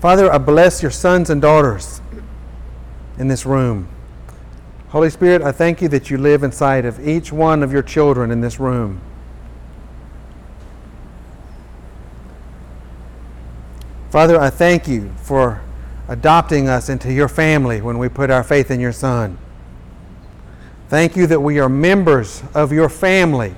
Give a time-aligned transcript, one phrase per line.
[0.00, 2.02] Father, I bless your sons and daughters
[3.18, 3.88] in this room.
[4.88, 8.30] Holy Spirit, I thank you that you live inside of each one of your children
[8.30, 9.00] in this room.
[14.10, 15.62] Father, I thank you for
[16.08, 19.38] adopting us into your family when we put our faith in your Son.
[20.88, 23.54] Thank you that we are members of your family.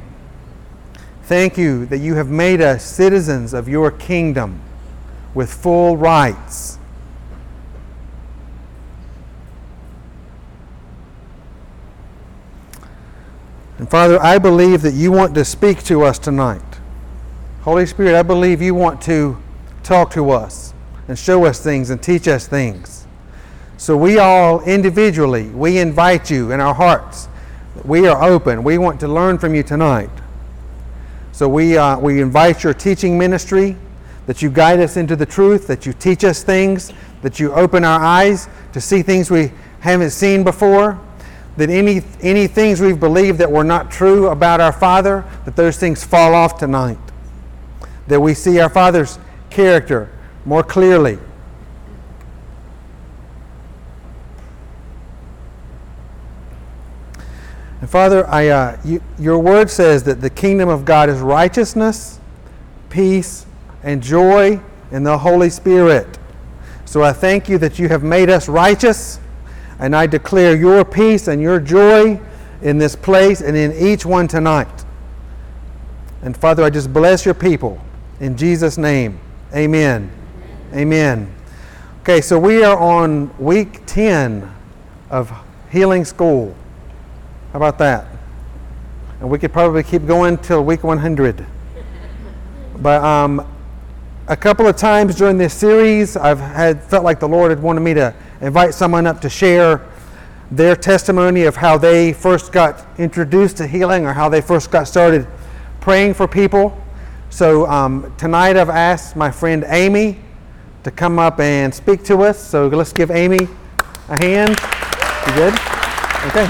[1.25, 4.63] Thank you that you have made us citizens of your kingdom
[5.35, 6.79] with full rights.
[13.79, 16.63] And Father, I believe that you want to speak to us tonight.
[17.63, 19.39] Holy Spirit, I believe you want to
[19.85, 20.75] talk to us
[21.07, 23.07] and show us things and teach us things.
[23.77, 27.29] So we all individually, we invite you in our hearts.
[27.85, 28.65] We are open.
[28.65, 30.11] We want to learn from you tonight.
[31.31, 33.77] So we, uh, we invite your teaching ministry,
[34.29, 37.83] that you guide us into the truth, that you teach us things, that you open
[37.83, 41.01] our eyes to see things we haven't seen before,
[41.57, 45.79] that any, any things we've believed that were not true about our Father, that those
[45.79, 46.99] things fall off tonight.
[48.09, 50.11] That we see our Father's character
[50.45, 51.19] more clearly.
[57.81, 62.21] And Father, I, uh, you, your word says that the kingdom of God is righteousness,
[62.91, 63.47] peace,
[63.83, 66.19] and joy in the Holy Spirit.
[66.85, 69.21] So I thank you that you have made us righteous,
[69.79, 72.21] and I declare your peace and your joy
[72.63, 74.85] in this place and in each one tonight.
[76.23, 77.79] And Father, I just bless your people
[78.21, 79.21] in Jesus' name.
[79.55, 80.11] Amen.
[80.75, 81.33] Amen.
[82.01, 84.51] Okay, so we are on week 10
[85.11, 85.33] of
[85.71, 86.55] Healing School.
[87.53, 88.07] How about that?
[89.21, 91.45] And we could probably keep going till week 100.
[92.81, 93.47] But um,
[94.29, 97.81] a couple of times during this series, I've had felt like the Lord had wanted
[97.81, 99.81] me to invite someone up to share
[100.51, 104.87] their testimony of how they first got introduced to healing or how they first got
[104.87, 105.27] started
[105.81, 106.79] praying for people.
[107.31, 110.19] So um, tonight I've asked my friend Amy
[110.85, 112.39] to come up and speak to us.
[112.39, 113.49] So let's give Amy
[114.09, 114.51] a hand.
[115.27, 115.55] You good?
[116.29, 116.47] Okay.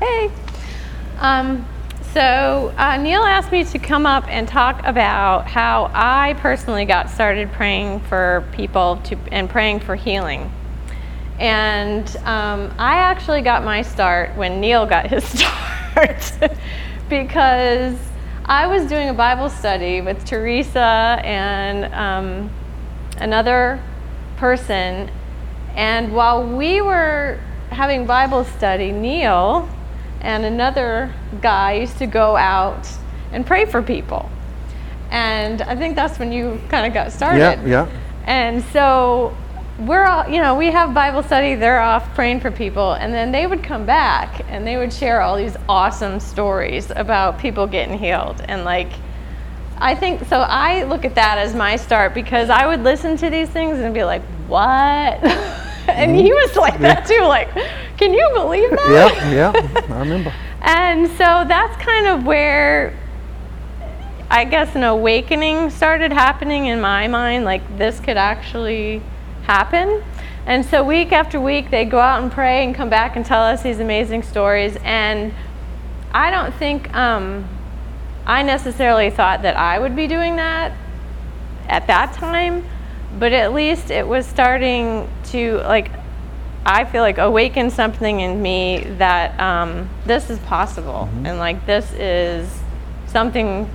[0.00, 0.30] Hey.
[1.18, 1.64] Um,
[2.18, 7.10] so uh, Neil asked me to come up and talk about how I personally got
[7.10, 10.52] started praying for people to, and praying for healing.
[11.38, 16.32] And um, I actually got my start when Neil got his start
[17.08, 17.96] because
[18.46, 22.50] I was doing a Bible study with Teresa and um,
[23.18, 23.80] another
[24.38, 25.08] person,
[25.76, 27.38] and while we were
[27.70, 29.68] having Bible study, Neil
[30.20, 32.88] and another guy used to go out
[33.32, 34.30] and pray for people.
[35.10, 37.38] And I think that's when you kind of got started.
[37.38, 37.88] Yeah, yeah.
[38.24, 39.34] And so
[39.78, 43.32] we're all, you know, we have Bible study, they're off praying for people, and then
[43.32, 47.96] they would come back and they would share all these awesome stories about people getting
[47.96, 48.42] healed.
[48.48, 48.90] And like,
[49.78, 53.30] I think, so I look at that as my start because I would listen to
[53.30, 55.20] these things and be like, what?
[55.92, 57.48] and he was like that too, like,
[57.96, 59.14] can you believe that?
[59.32, 60.32] Yeah, yeah, I remember.
[60.60, 62.92] And so that's kind of where
[64.28, 69.00] I guess an awakening started happening in my mind, like this could actually
[69.44, 70.02] happen.
[70.46, 73.42] And so week after week, they go out and pray and come back and tell
[73.42, 74.76] us these amazing stories.
[74.82, 75.32] And
[76.12, 77.48] I don't think um,
[78.26, 80.72] I necessarily thought that I would be doing that
[81.68, 82.64] at that time,
[83.18, 85.90] but at least it was starting to like.
[86.66, 91.26] I feel like awaken something in me that um, this is possible, Mm-hmm.
[91.26, 92.46] and like this is
[93.06, 93.70] something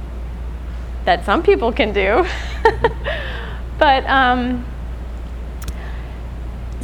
[1.05, 2.25] that some people can do.
[3.79, 4.63] but um,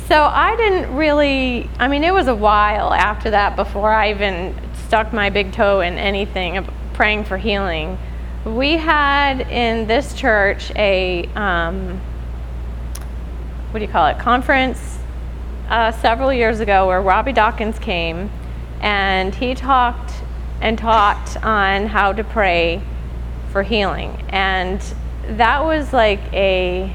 [0.07, 4.55] so I didn't really, I mean, it was a while after that before I even
[4.87, 7.97] stuck my big toe in anything of praying for healing.
[8.43, 12.01] We had in this church a, um,
[13.71, 14.97] what do you call it, conference
[15.69, 18.31] uh, several years ago where Robby Dawkins came
[18.81, 20.11] and he talked
[20.61, 22.81] and taught on how to pray
[23.51, 24.23] for healing.
[24.29, 24.81] And
[25.27, 26.93] that was like a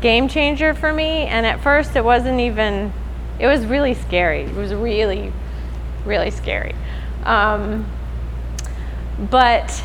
[0.00, 1.26] game changer for me.
[1.26, 2.92] And at first, it wasn't even,
[3.38, 4.42] it was really scary.
[4.42, 5.32] It was really,
[6.04, 6.74] really scary.
[7.24, 7.86] Um,
[9.30, 9.82] but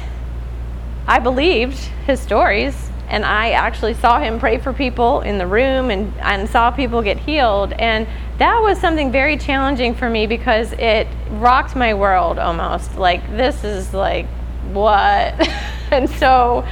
[1.08, 5.92] I believed his stories, and I actually saw him pray for people in the room
[5.92, 7.74] and, and saw people get healed.
[7.74, 8.08] And
[8.40, 12.98] that was something very challenging for me because it rocked my world almost.
[12.98, 14.26] Like, this is like,
[14.72, 15.48] what?
[15.92, 16.66] and so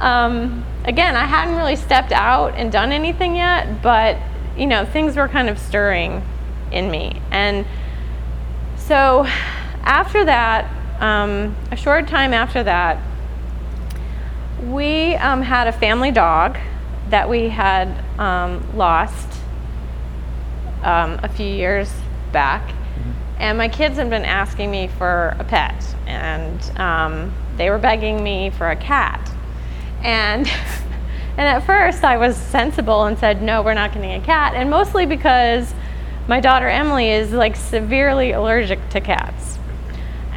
[0.00, 4.16] um, again, I hadn't really stepped out and done anything yet, but
[4.56, 6.22] you know, things were kind of stirring
[6.72, 7.20] in me.
[7.30, 7.66] And
[8.76, 9.24] so
[9.82, 13.02] after that, um, a short time after that,
[14.62, 16.58] we um, had a family dog
[17.08, 19.28] that we had um, lost
[20.82, 21.92] um, a few years
[22.32, 22.68] back.
[22.68, 23.10] Mm-hmm.
[23.38, 28.22] And my kids had been asking me for a pet, and um, they were begging
[28.22, 29.30] me for a cat.
[30.02, 30.46] And
[31.36, 34.54] and at first I was sensible and said, no, we're not getting a cat.
[34.54, 35.72] And mostly because
[36.28, 39.58] my daughter Emily is like severely allergic to cats.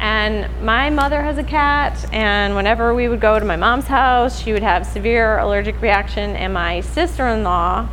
[0.04, 4.38] And my mother has a cat, and whenever we would go to my mom's house,
[4.38, 6.36] she would have severe allergic reaction.
[6.36, 7.88] And my sister in law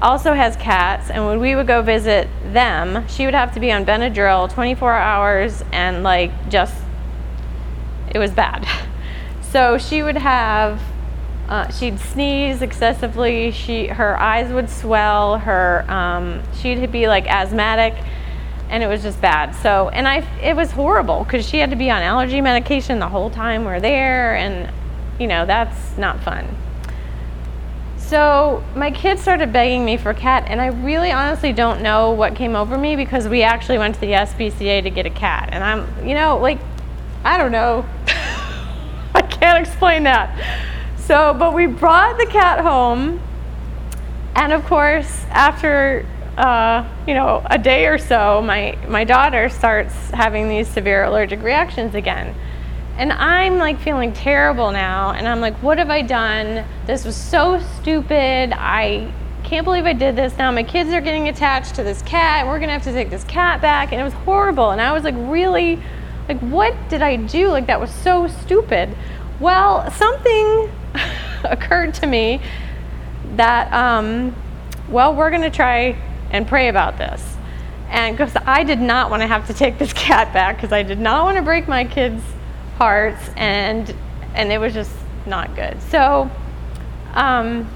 [0.00, 3.70] also has cats, and when we would go visit them, she would have to be
[3.70, 6.74] on Benadryl 24 hours and like just,
[8.10, 8.66] it was bad.
[9.52, 10.78] So she would have,
[11.48, 13.50] uh, she'd sneeze excessively.
[13.50, 15.38] She, her eyes would swell.
[15.38, 17.94] Her, um, she'd be like asthmatic,
[18.70, 19.54] and it was just bad.
[19.56, 23.08] So, and I, it was horrible because she had to be on allergy medication the
[23.08, 24.70] whole time we're there, and
[25.18, 26.46] you know that's not fun.
[27.96, 32.12] So my kids started begging me for a cat, and I really honestly don't know
[32.12, 35.50] what came over me because we actually went to the SPCA to get a cat,
[35.52, 36.58] and I'm, you know, like,
[37.24, 37.84] I don't know.
[39.14, 40.34] I can't explain that.
[40.96, 43.20] So, but we brought the cat home,
[44.34, 46.06] and of course, after
[46.38, 51.42] uh, you know a day or so, my my daughter starts having these severe allergic
[51.42, 52.34] reactions again,
[52.96, 56.64] and I'm like feeling terrible now, and I'm like, what have I done?
[56.86, 58.52] This was so stupid.
[58.52, 59.12] I
[59.44, 60.36] can't believe I did this.
[60.38, 62.46] Now my kids are getting attached to this cat.
[62.46, 64.70] We're gonna have to take this cat back, and it was horrible.
[64.70, 65.78] And I was like, really
[66.28, 67.48] like, what did I do?
[67.48, 68.94] Like, that was so stupid.
[69.40, 70.70] Well, something
[71.44, 72.40] occurred to me
[73.36, 74.36] that, um,
[74.90, 75.96] well, we're going to try
[76.30, 77.36] and pray about this.
[77.90, 80.82] And because I did not want to have to take this cat back, because I
[80.82, 82.22] did not want to break my kids'
[82.76, 83.94] hearts, and
[84.34, 84.92] and it was just
[85.26, 85.80] not good.
[85.90, 86.30] So
[87.14, 87.68] um,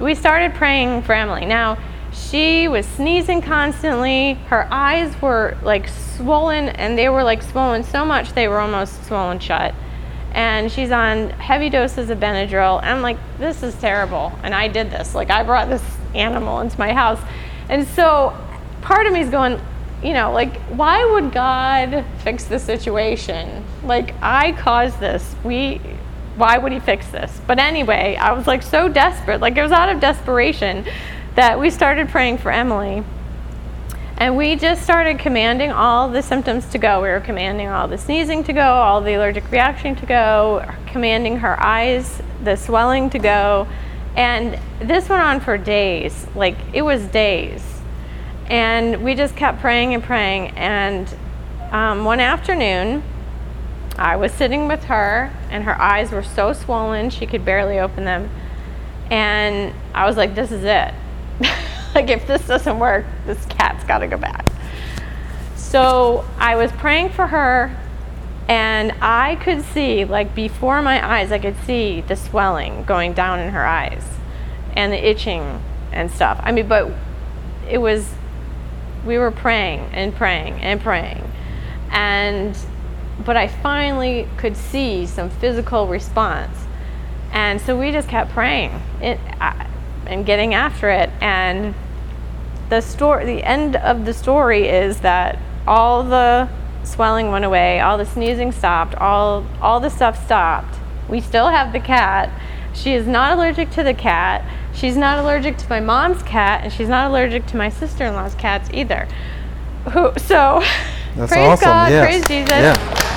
[0.00, 1.44] we started praying for Emily.
[1.46, 1.78] Now,
[2.12, 4.34] she was sneezing constantly.
[4.48, 9.04] Her eyes were like swollen, and they were like swollen so much they were almost
[9.04, 9.74] swollen shut.
[10.32, 12.80] And she's on heavy doses of Benadryl.
[12.80, 14.32] And I'm like, this is terrible.
[14.42, 15.14] And I did this.
[15.14, 15.82] Like, I brought this
[16.14, 17.20] animal into my house.
[17.68, 18.36] And so
[18.82, 19.60] part of me is going,
[20.02, 23.64] you know, like, why would God fix the situation?
[23.84, 25.34] Like, I caused this.
[25.44, 25.80] We,
[26.36, 27.40] why would He fix this?
[27.46, 29.40] But anyway, I was like so desperate.
[29.40, 30.86] Like, it was out of desperation
[31.34, 33.02] that we started praying for Emily.
[34.20, 37.00] And we just started commanding all the symptoms to go.
[37.00, 41.36] We were commanding all the sneezing to go, all the allergic reaction to go, commanding
[41.38, 43.68] her eyes, the swelling to go.
[44.18, 46.26] And this went on for days.
[46.34, 47.62] Like, it was days.
[48.48, 50.48] And we just kept praying and praying.
[50.56, 51.14] And
[51.70, 53.04] um, one afternoon,
[53.96, 58.04] I was sitting with her, and her eyes were so swollen she could barely open
[58.04, 58.28] them.
[59.08, 60.92] And I was like, this is it.
[61.94, 64.44] like, if this doesn't work, this cat's got to go back.
[65.54, 67.76] So I was praying for her,
[68.48, 73.40] and I could see, like, before my eyes, I could see the swelling going down
[73.40, 74.02] in her eyes
[74.74, 76.40] and the itching and stuff.
[76.42, 76.90] I mean, but
[77.68, 78.10] it was,
[79.04, 81.30] we were praying and praying and praying.
[81.90, 82.56] And,
[83.24, 86.56] but I finally could see some physical response.
[87.32, 88.80] And so we just kept praying.
[89.02, 89.66] It, I,
[90.06, 91.10] and getting after it.
[91.20, 91.74] And
[92.70, 96.48] the story, the end of the story is that all the
[96.88, 100.78] swelling went away, all the sneezing stopped, all all the stuff stopped.
[101.08, 102.30] We still have the cat.
[102.74, 104.44] She is not allergic to the cat.
[104.74, 108.68] She's not allergic to my mom's cat, and she's not allergic to my sister-in-law's cats
[108.72, 109.08] either.
[109.92, 110.62] Who, so,
[111.16, 111.68] That's praise awesome.
[111.68, 112.04] God, yes.
[112.06, 112.50] praise Jesus.
[112.52, 113.08] Yeah.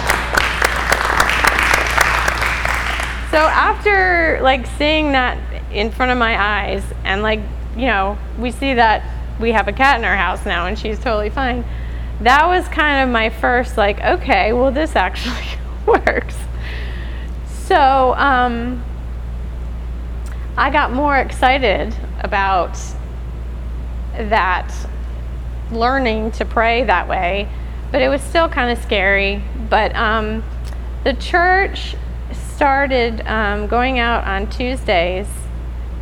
[3.31, 5.37] So after like seeing that
[5.71, 7.39] in front of my eyes and like
[7.77, 9.03] you know we see that
[9.39, 11.63] we have a cat in our house now and she's totally fine
[12.21, 15.45] that was kind of my first like okay well this actually
[15.85, 16.35] works
[17.65, 18.83] so um,
[20.57, 22.77] i got more excited about
[24.13, 24.73] that
[25.71, 27.47] learning to pray that way
[27.91, 30.43] but it was still kind of scary but um,
[31.03, 31.95] the church
[32.33, 35.27] started um, going out on tuesdays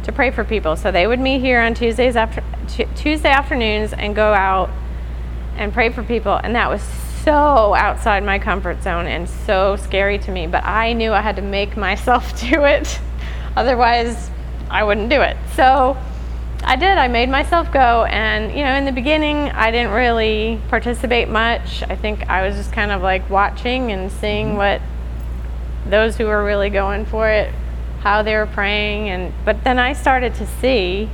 [0.04, 0.76] to pray for people.
[0.76, 4.70] So they would meet here on Tuesdays after t- Tuesday afternoons and go out
[5.60, 6.82] and pray for people, and that was
[7.24, 11.36] so outside my comfort zone and so scary to me, but I knew I had
[11.36, 13.00] to make myself do it.
[13.56, 14.32] Otherwise,
[14.70, 15.36] I wouldn't do it.
[15.56, 15.98] So
[16.63, 16.98] I did.
[16.98, 18.06] I made myself go.
[18.06, 21.84] And, you know, in the beginning, I didn't really participate much.
[21.84, 24.82] I think I was just kind of like watching and seeing what
[25.86, 27.54] those who were really going for it,
[28.00, 29.10] how they were praying.
[29.10, 31.10] And, but then I started to see,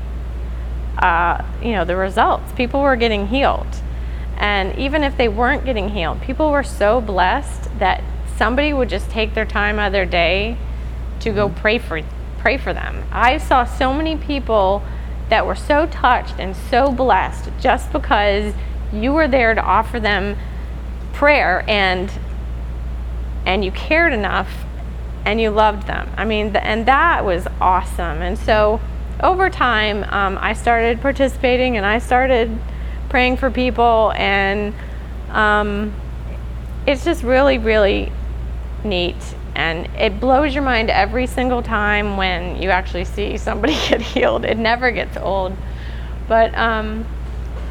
[1.00, 2.52] uh, you know, the results.
[2.54, 3.68] People were getting healed.
[4.38, 8.04] And even if they weren't getting healed, people were so blessed that
[8.38, 10.58] somebody would just take their time out of their day
[11.22, 12.02] to go pray for
[12.40, 13.04] pray for them.
[13.12, 14.84] I saw so many people
[15.30, 18.54] that were so touched and so blessed just because
[18.94, 20.38] you were there to offer them
[21.14, 22.12] prayer and
[23.46, 24.66] and you cared enough
[25.26, 26.10] and you loved them.
[26.18, 28.22] I mean, the, and that was awesome.
[28.22, 28.80] And so
[29.22, 32.56] over time, um, I started participating and I started
[33.16, 34.74] praying for people, and
[35.30, 35.94] um,
[36.86, 38.12] it's just really, really
[38.84, 39.16] neat.
[39.56, 44.44] And it blows your mind every single time when you actually see somebody get healed.
[44.44, 45.56] It never gets old.
[46.28, 47.06] But um,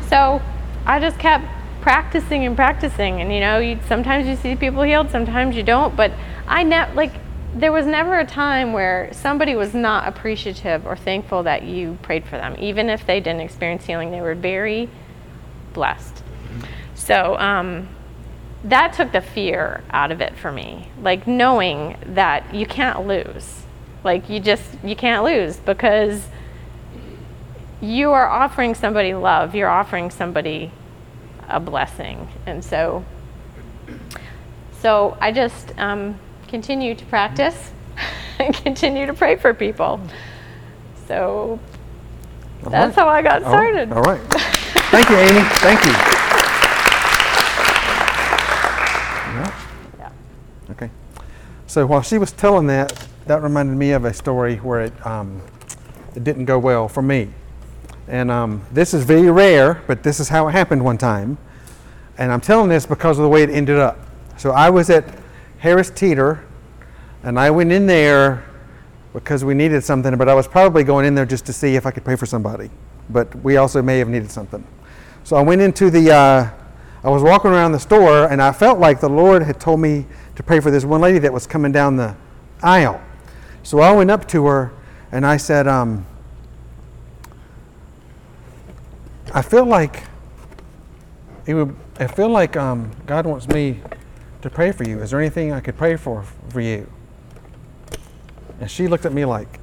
[0.09, 0.41] so
[0.87, 1.45] I just kept
[1.83, 3.21] practicing and practicing.
[3.21, 5.95] And you know, you, sometimes you see people healed, sometimes you don't.
[5.95, 6.13] But
[6.49, 7.13] I never, like,
[7.55, 12.25] there was never a time where somebody was not appreciative or thankful that you prayed
[12.25, 12.57] for them.
[12.59, 14.89] Even if they didn't experience healing, they were very
[15.75, 16.23] blessed.
[16.95, 17.89] So um,
[18.65, 20.89] that took the fear out of it for me.
[21.03, 23.63] Like knowing that you can't lose.
[24.03, 26.27] Like you just, you can't lose because
[27.81, 30.71] you are offering somebody love, you're offering somebody
[31.49, 32.29] a blessing.
[32.47, 33.05] And so,
[34.81, 37.73] so I just um, continue to practice
[38.39, 40.01] and continue to pray for people.
[41.07, 41.59] So
[42.65, 43.05] All that's right.
[43.05, 43.89] how I got All right.
[43.89, 43.93] started.
[43.93, 44.51] All right.
[44.95, 45.41] Thank you, Amy.
[45.55, 45.91] Thank you.
[49.33, 49.61] Yeah.
[49.99, 50.71] Yeah.
[50.71, 50.91] Okay.
[51.67, 55.43] So while she was telling that, that reminded me of a story where it, um,
[56.15, 57.29] it didn't go well for me.
[58.07, 61.39] And um, this is very rare, but this is how it happened one time.
[62.17, 63.99] And I'm telling this because of the way it ended up.
[64.37, 65.13] So I was at
[65.59, 66.45] Harris Teeter,
[67.25, 68.45] and I went in there
[69.13, 71.85] because we needed something, but I was probably going in there just to see if
[71.85, 72.71] I could pray for somebody.
[73.11, 74.65] But we also may have needed something.
[75.25, 76.51] So I went into the, uh,
[77.03, 80.05] I was walking around the store, and I felt like the Lord had told me
[80.37, 82.15] to pray for this one lady that was coming down the
[82.63, 83.01] aisle.
[83.63, 84.73] So I went up to her,
[85.13, 86.05] and I said, um,
[89.33, 90.05] I feel like
[91.47, 93.81] it would, I feel like um, God wants me
[94.43, 95.01] to pray for you.
[95.01, 96.87] Is there anything I could pray for for you?
[98.61, 99.59] And she looked at me like,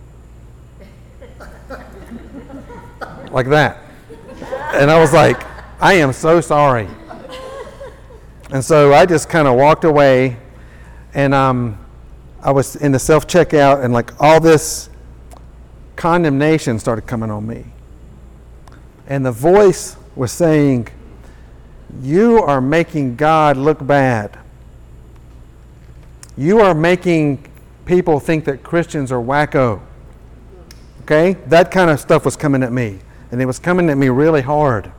[3.30, 3.91] like that.
[4.74, 5.44] And I was like,
[5.82, 6.88] I am so sorry.
[8.52, 10.38] And so I just kind of walked away,
[11.14, 11.78] and um,
[12.42, 14.90] I was in the self checkout, and like all this
[15.96, 17.66] condemnation started coming on me.
[19.08, 20.88] And the voice was saying,
[22.02, 24.38] You are making God look bad.
[26.38, 27.46] You are making
[27.86, 29.82] people think that Christians are wacko.
[31.02, 31.34] Okay?
[31.48, 33.00] That kind of stuff was coming at me.
[33.32, 34.92] And it was coming at me really hard.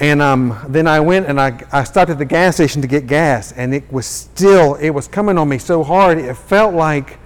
[0.00, 3.06] And um, then I went and I, I stopped at the gas station to get
[3.08, 7.18] gas, and it was still, it was coming on me so hard, it felt like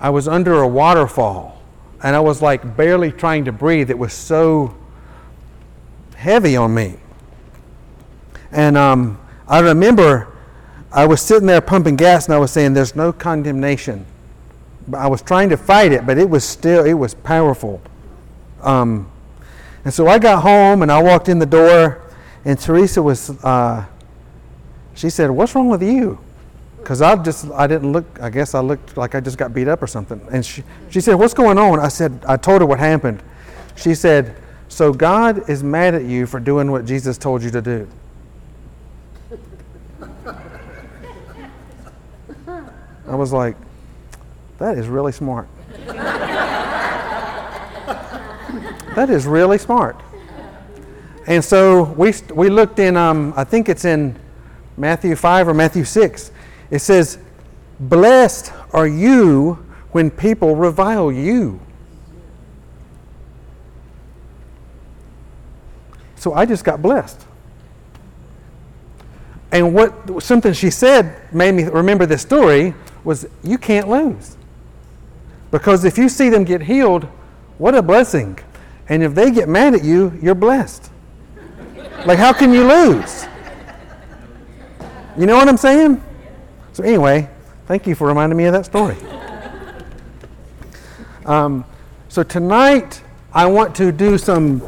[0.00, 1.62] I was under a waterfall.
[2.02, 3.90] And I was like barely trying to breathe.
[3.90, 4.74] It was so
[6.16, 6.96] heavy on me.
[8.52, 10.36] And um, I remember
[10.90, 14.06] I was sitting there pumping gas and I was saying, There's no condemnation.
[14.94, 17.80] I was trying to fight it, but it was still, it was powerful.
[18.62, 19.10] Um,
[19.84, 22.02] and so I got home and I walked in the door,
[22.44, 23.86] and Teresa was, uh,
[24.94, 26.18] she said, What's wrong with you?
[26.78, 29.68] Because I just, I didn't look, I guess I looked like I just got beat
[29.68, 30.20] up or something.
[30.30, 31.78] And she, she said, What's going on?
[31.78, 33.22] I said, I told her what happened.
[33.76, 34.36] She said,
[34.68, 37.88] So God is mad at you for doing what Jesus told you to do.
[43.06, 43.56] I was like,
[44.58, 45.48] That is really smart.
[49.00, 49.98] that is really smart.
[51.26, 54.14] And so we, we looked in, um, I think it's in
[54.76, 56.30] Matthew 5 or Matthew 6.
[56.70, 57.18] It says,
[57.78, 59.54] Blessed are you
[59.92, 61.60] when people revile you.
[66.16, 67.24] So I just got blessed.
[69.50, 74.36] And what something she said made me remember this story was you can't lose.
[75.50, 77.04] Because if you see them get healed,
[77.56, 78.38] what a blessing.
[78.90, 80.90] And if they get mad at you, you're blessed.
[82.04, 83.24] Like, how can you lose?
[85.16, 86.02] You know what I'm saying?
[86.72, 87.30] So, anyway,
[87.66, 88.96] thank you for reminding me of that story.
[91.24, 91.64] Um,
[92.08, 93.00] so, tonight
[93.32, 94.60] I want to do some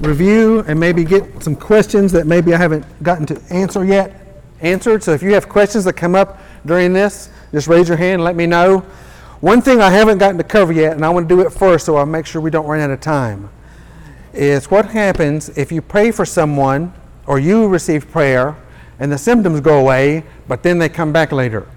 [0.00, 5.04] review and maybe get some questions that maybe I haven't gotten to answer yet answered.
[5.04, 8.24] So, if you have questions that come up during this, just raise your hand and
[8.24, 8.84] let me know.
[9.40, 11.86] One thing I haven't gotten to cover yet, and I want to do it first
[11.86, 13.50] so I'll make sure we don't run out of time,
[14.32, 16.92] is what happens if you pray for someone
[17.26, 18.56] or you receive prayer
[18.98, 21.68] and the symptoms go away, but then they come back later.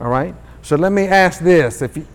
[0.00, 0.34] All right?
[0.62, 1.82] So let me ask this.
[1.82, 2.06] If you,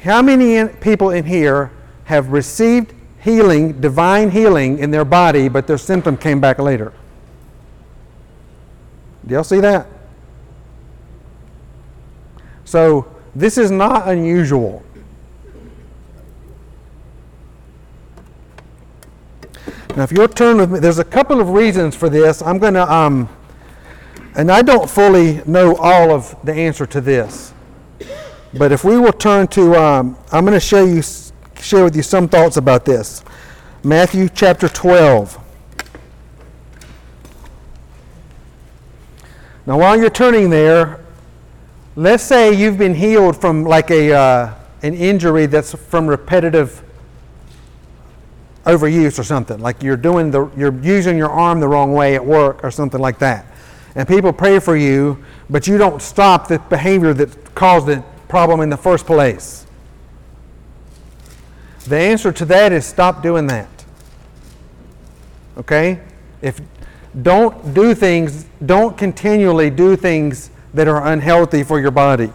[0.00, 1.70] how many in, people in here
[2.04, 6.94] have received healing, divine healing in their body, but their symptom came back later?
[9.26, 9.86] Do y'all see that?
[12.72, 14.82] So this is not unusual.
[19.94, 22.40] Now, if you'll turn with me, there's a couple of reasons for this.
[22.40, 23.28] I'm going to, um,
[24.36, 27.52] and I don't fully know all of the answer to this.
[28.54, 31.02] But if we will turn to, um, I'm going to show you,
[31.60, 33.22] share with you some thoughts about this.
[33.84, 35.38] Matthew chapter 12.
[39.66, 41.01] Now, while you're turning there,
[41.96, 46.82] let's say you've been healed from like a, uh, an injury that's from repetitive
[48.64, 49.58] overuse or something.
[49.58, 53.00] Like you're doing the, you're using your arm the wrong way at work or something
[53.00, 53.46] like that.
[53.94, 58.60] And people pray for you, but you don't stop the behavior that caused the problem
[58.60, 59.66] in the first place.
[61.86, 63.68] The answer to that is stop doing that.
[65.58, 66.00] Okay?
[66.40, 66.60] If
[67.20, 72.32] don't do things, don't continually do things that are unhealthy for your body.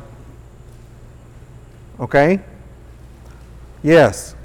[1.99, 2.39] Okay?
[3.83, 4.35] Yes.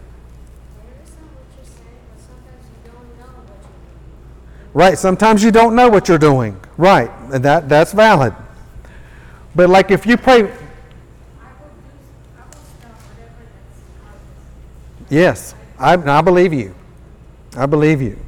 [4.74, 6.58] Right, sometimes you don't know what you're doing.
[6.78, 8.34] Right, and that, that's valid.
[9.54, 10.50] But like if you pray.
[15.10, 16.74] Yes, I, I believe you.
[17.54, 18.18] I believe you.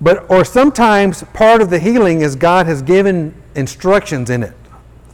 [0.00, 4.54] But, or sometimes part of the healing is God has given instructions in it.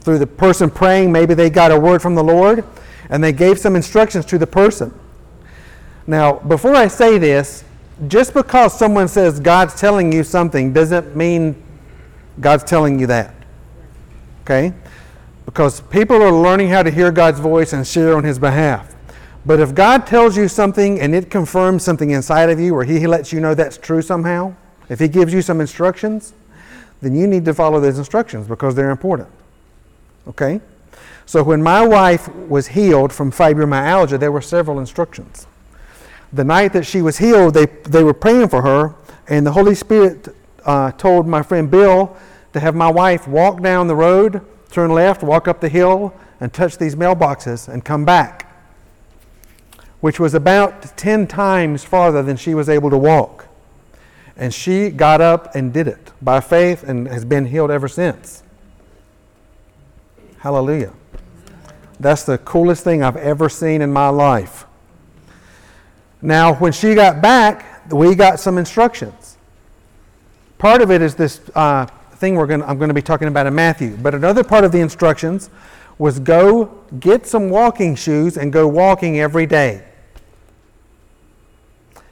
[0.01, 2.63] Through the person praying, maybe they got a word from the Lord
[3.09, 4.97] and they gave some instructions to the person.
[6.05, 7.65] Now, before I say this,
[8.07, 11.61] just because someone says God's telling you something doesn't mean
[12.39, 13.33] God's telling you that.
[14.43, 14.73] Okay?
[15.45, 18.95] Because people are learning how to hear God's voice and share on His behalf.
[19.45, 23.05] But if God tells you something and it confirms something inside of you, or He
[23.07, 24.55] lets you know that's true somehow,
[24.89, 26.33] if He gives you some instructions,
[27.01, 29.29] then you need to follow those instructions because they're important.
[30.27, 30.61] Okay?
[31.25, 35.45] So when my wife was healed from fibromyalgia, there were several instructions.
[36.31, 38.95] The night that she was healed, they, they were praying for her,
[39.27, 40.29] and the Holy Spirit
[40.65, 42.15] uh, told my friend Bill
[42.53, 46.53] to have my wife walk down the road, turn left, walk up the hill, and
[46.53, 48.51] touch these mailboxes and come back,
[50.01, 53.46] which was about 10 times farther than she was able to walk.
[54.37, 58.43] And she got up and did it by faith and has been healed ever since.
[60.39, 60.93] Hallelujah.
[61.99, 64.65] That's the coolest thing I've ever seen in my life.
[66.21, 69.37] Now, when she got back, we got some instructions.
[70.57, 73.47] Part of it is this uh, thing we're gonna, I'm going to be talking about
[73.47, 73.97] in Matthew.
[73.97, 75.49] But another part of the instructions
[75.97, 79.86] was go get some walking shoes and go walking every day.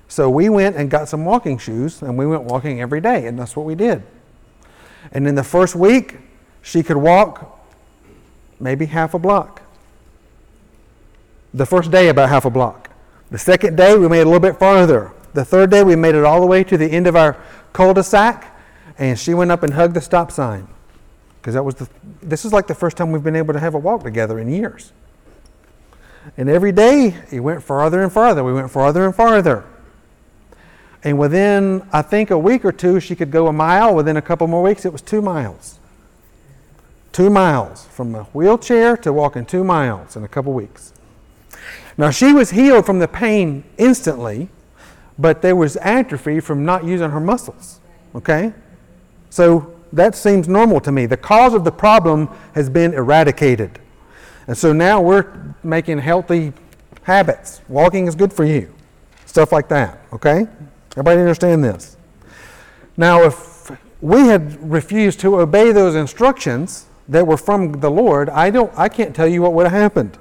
[0.08, 3.38] So we went and got some walking shoes and we went walking every day, and
[3.38, 4.04] that's what we did.
[5.12, 6.18] And in the first week,
[6.62, 7.60] she could walk
[8.60, 9.62] maybe half a block.
[11.54, 12.90] The first day, about half a block.
[13.32, 15.12] The second day, we made it a little bit farther.
[15.34, 17.38] The third day, we made it all the way to the end of our
[17.74, 18.58] cul de sac,
[18.98, 20.68] and she went up and hugged the stop sign.
[21.40, 21.90] Because that was the,
[22.22, 24.50] this is like the first time we've been able to have a walk together in
[24.50, 24.92] years.
[26.38, 28.44] And every day, it went farther and farther.
[28.44, 29.64] We went farther and farther.
[31.06, 33.94] And within, I think, a week or two, she could go a mile.
[33.94, 35.78] Within a couple more weeks, it was two miles.
[37.12, 40.94] Two miles from a wheelchair to walking two miles in a couple weeks.
[41.96, 44.50] Now, she was healed from the pain instantly,
[45.18, 47.80] but there was atrophy from not using her muscles.
[48.16, 48.52] Okay?
[49.30, 51.06] So that seems normal to me.
[51.06, 53.80] The cause of the problem has been eradicated.
[54.48, 55.32] And so now we're
[55.64, 56.52] making healthy
[57.04, 57.62] habits.
[57.70, 58.74] Walking is good for you.
[59.28, 60.00] Stuff like that.
[60.12, 60.48] Okay?
[60.96, 61.98] Everybody understand this?
[62.96, 68.50] Now, if we had refused to obey those instructions that were from the Lord, I,
[68.50, 70.18] don't, I can't tell you what would have happened.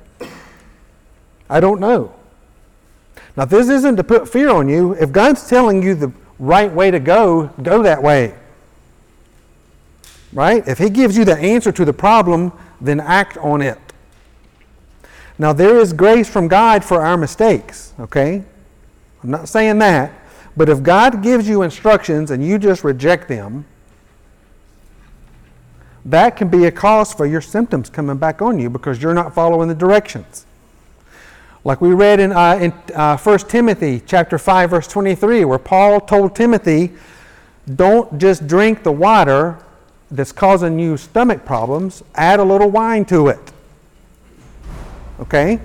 [1.49, 2.13] I don't know.
[3.37, 4.95] Now, this isn't to put fear on you.
[4.95, 8.35] If God's telling you the right way to go, go that way.
[10.33, 10.67] Right?
[10.67, 13.79] If He gives you the answer to the problem, then act on it.
[15.39, 18.45] Now, there is grace from God for our mistakes, okay?
[19.23, 20.13] I'm not saying that.
[20.57, 23.64] But if God gives you instructions and you just reject them,
[26.05, 29.35] that can be a cause for your symptoms coming back on you because you're not
[29.35, 30.47] following the directions.
[31.64, 36.01] Like we read in, uh, in uh, 1 Timothy chapter 5, verse 23, where Paul
[36.01, 36.93] told Timothy,
[37.75, 39.59] don't just drink the water
[40.11, 43.53] that's causing you stomach problems, add a little wine to it.
[45.21, 45.59] Okay?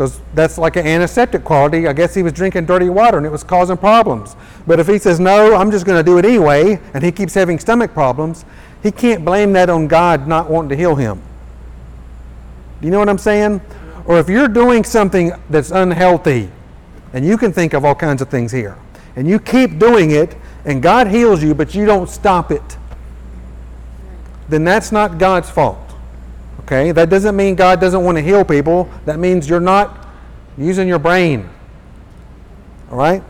[0.00, 1.86] Because that's like an antiseptic quality.
[1.86, 4.34] I guess he was drinking dirty water and it was causing problems.
[4.66, 7.34] But if he says, no, I'm just going to do it anyway, and he keeps
[7.34, 8.46] having stomach problems,
[8.82, 11.20] he can't blame that on God not wanting to heal him.
[12.80, 13.60] Do you know what I'm saying?
[14.06, 16.50] Or if you're doing something that's unhealthy,
[17.12, 18.78] and you can think of all kinds of things here,
[19.16, 20.34] and you keep doing it,
[20.64, 22.78] and God heals you, but you don't stop it,
[24.48, 25.89] then that's not God's fault.
[26.70, 26.92] Okay?
[26.92, 28.88] That doesn't mean God doesn't want to heal people.
[29.04, 30.06] That means you're not
[30.56, 31.50] using your brain.
[32.92, 33.24] All right?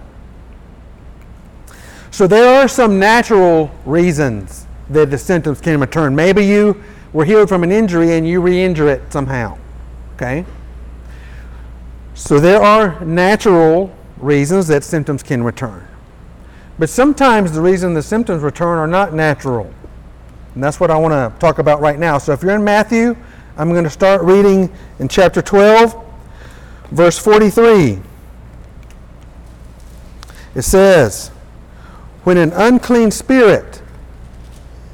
[2.11, 6.15] So there are some natural reasons that the symptoms can return.
[6.15, 6.83] Maybe you
[7.15, 9.57] were healed from an injury and you re injure it somehow.
[10.17, 10.45] Okay?
[12.13, 15.89] So there are natural reasons that symptoms can return.
[16.79, 19.73] But sometimes the reason the symptoms return are not natural.
[20.55, 22.19] And that's what I want to talk about right now.
[22.19, 23.17] So if you're in Matthew,
[23.61, 25.95] I'm going to start reading in chapter 12,
[26.93, 27.99] verse 43.
[30.55, 31.29] It says,
[32.25, 33.83] When an unclean spirit,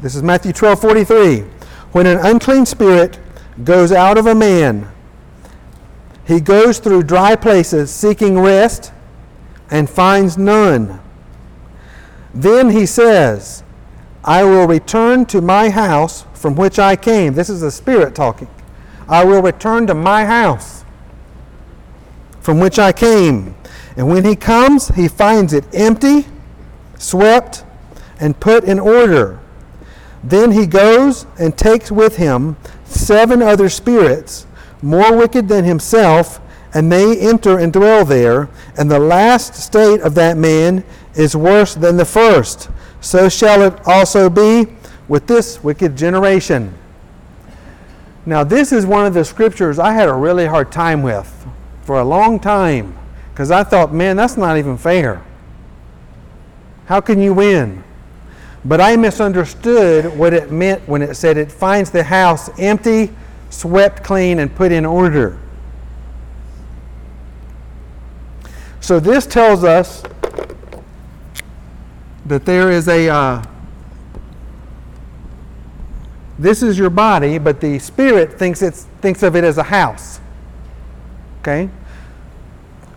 [0.01, 1.39] this is Matthew 12, 43.
[1.93, 3.21] When an unclean spirit
[3.63, 4.91] goes out of a man,
[6.27, 8.93] he goes through dry places seeking rest
[9.71, 11.01] and finds none.
[12.35, 13.63] Then he says,
[14.25, 17.35] I will return to my house from which I came.
[17.35, 18.49] This is the Spirit talking.
[19.09, 20.85] I will return to my house
[22.41, 23.57] from which I came.
[23.97, 26.27] And when he comes, he finds it empty,
[26.99, 27.65] swept,
[28.21, 29.41] and put in order.
[30.23, 34.47] Then he goes and takes with him seven other spirits
[34.83, 36.41] more wicked than himself,
[36.75, 38.49] and they enter and dwell there.
[38.77, 42.71] And the last state of that man is worse than the first.
[43.01, 44.67] So shall it also be
[45.09, 46.75] with this wicked generation.
[48.27, 51.47] Now, this is one of the scriptures I had a really hard time with
[51.83, 52.99] for a long time
[53.33, 55.23] because I thought, man, that's not even fair.
[56.87, 57.85] How can you win?
[58.65, 63.11] But I misunderstood what it meant when it said it finds the house empty
[63.51, 65.39] swept clean, and put in order.
[68.81, 70.03] So this tells us
[72.27, 73.09] that there is a.
[73.09, 73.43] Uh,
[76.39, 80.21] this is your body, but the spirit thinks it's thinks of it as a house.
[81.41, 81.71] Okay.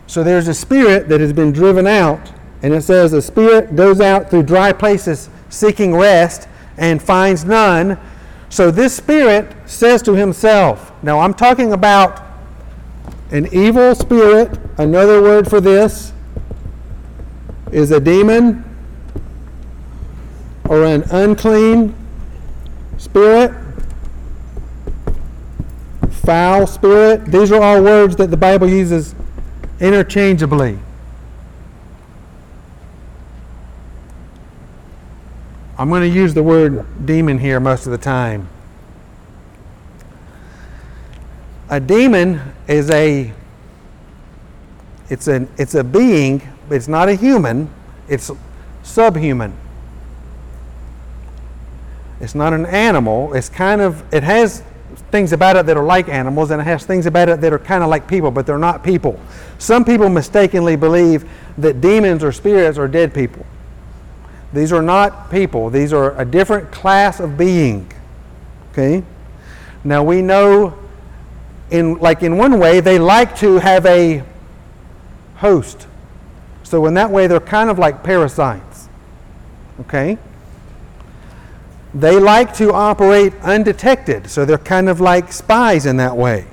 [0.08, 2.32] So there's a spirit that has been driven out,
[2.63, 6.47] and it says the spirit goes out through dry places seeking rest
[6.78, 7.97] and finds none.
[8.49, 12.23] So this spirit says to himself, now I'm talking about
[13.32, 14.58] an evil spirit.
[14.78, 16.12] Another word for this
[17.71, 18.65] is a demon
[20.67, 21.93] or an unclean
[23.00, 23.52] spirit,
[26.12, 27.26] foul spirit.
[27.26, 29.16] These are all words that the Bible uses
[29.80, 30.78] interchangeably.
[35.78, 38.50] I'm going to use the word demon here most of the time.
[41.70, 43.32] A demon is a
[45.10, 47.70] it's an it's a being, but it's not a human,
[48.10, 48.30] it's
[48.84, 49.54] subhuman.
[52.20, 53.34] It's not an animal.
[53.34, 54.64] It's kind of it has
[55.12, 57.60] things about it that are like animals and it has things about it that are
[57.60, 59.20] kind of like people, but they're not people.
[59.58, 63.46] Some people mistakenly believe that demons or spirits are dead people.
[64.54, 65.70] These are not people.
[65.70, 67.92] These are a different class of being.
[68.72, 69.04] Okay?
[69.84, 70.78] Now we know
[71.72, 74.24] in like in one way they like to have a
[75.36, 75.88] host.
[76.64, 78.90] So in that way they're kind of like parasites.
[79.82, 80.18] Okay?
[81.93, 86.45] They like to operate undetected, so they're kind of like spies in that way.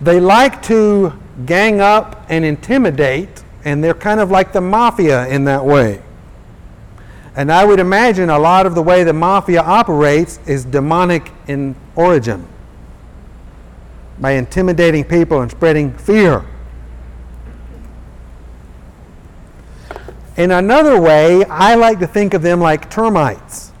[0.00, 1.12] They like to
[1.44, 6.00] gang up and intimidate and they're kind of like the mafia in that way.
[7.34, 11.74] And I would imagine a lot of the way the mafia operates is demonic in
[11.96, 12.46] origin
[14.18, 16.44] by intimidating people and spreading fear.
[20.36, 23.72] In another way, I like to think of them like termites.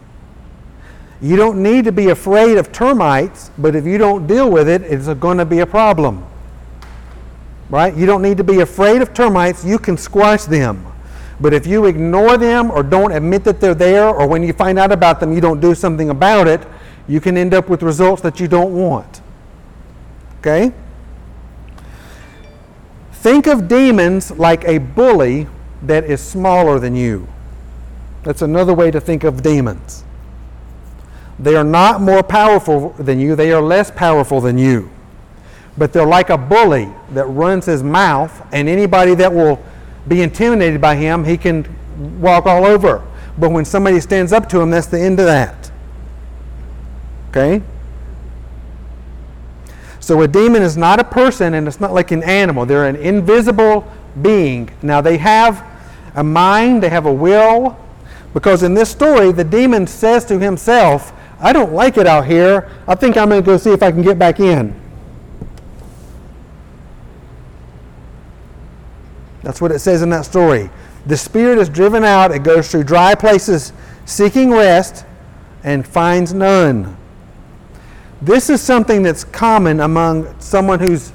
[1.20, 4.82] You don't need to be afraid of termites, but if you don't deal with it,
[4.82, 6.26] it's going to be a problem.
[7.68, 7.94] Right?
[7.94, 9.64] You don't need to be afraid of termites.
[9.64, 10.86] You can squash them.
[11.40, 14.78] But if you ignore them or don't admit that they're there, or when you find
[14.78, 16.66] out about them, you don't do something about it,
[17.08, 19.20] you can end up with results that you don't want.
[20.38, 20.72] Okay?
[23.12, 25.48] Think of demons like a bully
[25.82, 27.28] that is smaller than you.
[28.22, 30.04] That's another way to think of demons.
[31.38, 34.90] They are not more powerful than you, they are less powerful than you.
[35.78, 39.62] But they're like a bully that runs his mouth, and anybody that will
[40.08, 41.66] be intimidated by him, he can
[42.20, 43.06] walk all over.
[43.38, 45.70] But when somebody stands up to him, that's the end of that.
[47.30, 47.62] Okay?
[50.00, 52.64] So a demon is not a person and it's not like an animal.
[52.64, 53.90] They're an invisible
[54.22, 54.70] being.
[54.82, 55.64] Now they have
[56.14, 57.78] a mind, they have a will,
[58.32, 62.70] because in this story, the demon says to himself, I don't like it out here.
[62.88, 64.74] I think I'm going to go see if I can get back in.
[69.42, 70.70] That's what it says in that story.
[71.06, 73.72] The spirit is driven out, it goes through dry places
[74.04, 75.04] seeking rest
[75.62, 76.96] and finds none.
[78.20, 81.12] This is something that's common among someone who's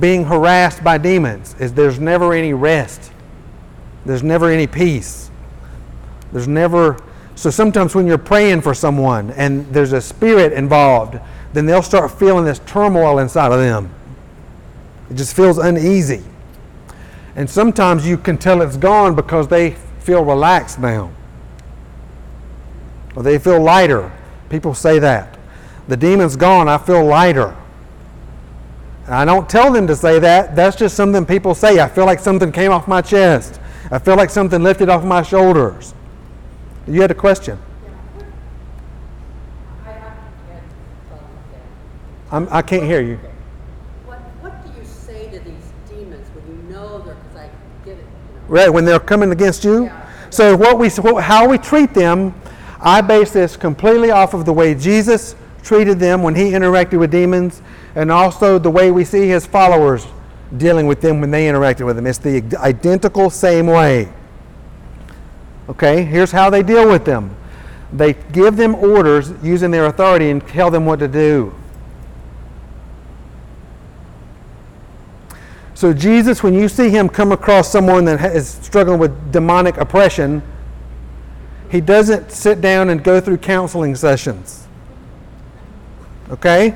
[0.00, 3.12] being harassed by demons is there's never any rest.
[4.04, 5.30] There's never any peace.
[6.32, 6.98] There's never
[7.38, 11.20] so sometimes when you're praying for someone and there's a spirit involved,
[11.52, 13.94] then they'll start feeling this turmoil inside of them.
[15.08, 16.24] It just feels uneasy.
[17.36, 21.12] And sometimes you can tell it's gone because they feel relaxed now.
[23.14, 24.10] Or they feel lighter.
[24.50, 25.38] People say that.
[25.86, 27.56] The demon's gone, I feel lighter.
[29.08, 30.54] I don't tell them to say that.
[30.54, 31.80] That's just something people say.
[31.80, 33.58] I feel like something came off my chest.
[33.90, 35.94] I feel like something lifted off my shoulders.
[36.86, 37.58] You had a question.
[42.30, 43.18] I'm, I can't hear you.
[44.04, 47.50] What, what do you say to these demons when you know they're, because I
[47.86, 48.46] get it, you know?
[48.48, 49.84] Right, when they're coming against you.
[49.84, 50.30] Yeah.
[50.30, 50.90] So what we,
[51.22, 52.34] how we treat them,
[52.80, 57.10] I base this completely off of the way Jesus treated them when he interacted with
[57.10, 57.62] demons,
[57.94, 60.06] and also the way we see his followers
[60.56, 62.06] dealing with them when they interacted with them.
[62.06, 64.12] It's the identical same way.
[65.68, 67.36] Okay, here's how they deal with them.
[67.92, 71.54] They give them orders using their authority and tell them what to do.
[75.74, 80.42] So, Jesus, when you see him come across someone that is struggling with demonic oppression,
[81.70, 84.66] he doesn't sit down and go through counseling sessions.
[86.30, 86.74] Okay?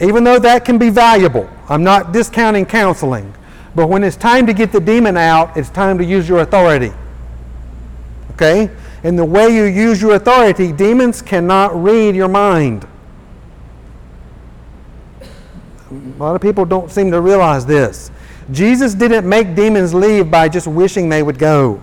[0.00, 3.32] Even though that can be valuable, I'm not discounting counseling.
[3.74, 6.92] But when it's time to get the demon out, it's time to use your authority.
[8.32, 8.70] Okay?
[9.02, 12.86] And the way you use your authority, demons cannot read your mind.
[15.90, 18.10] A lot of people don't seem to realize this.
[18.50, 21.82] Jesus didn't make demons leave by just wishing they would go.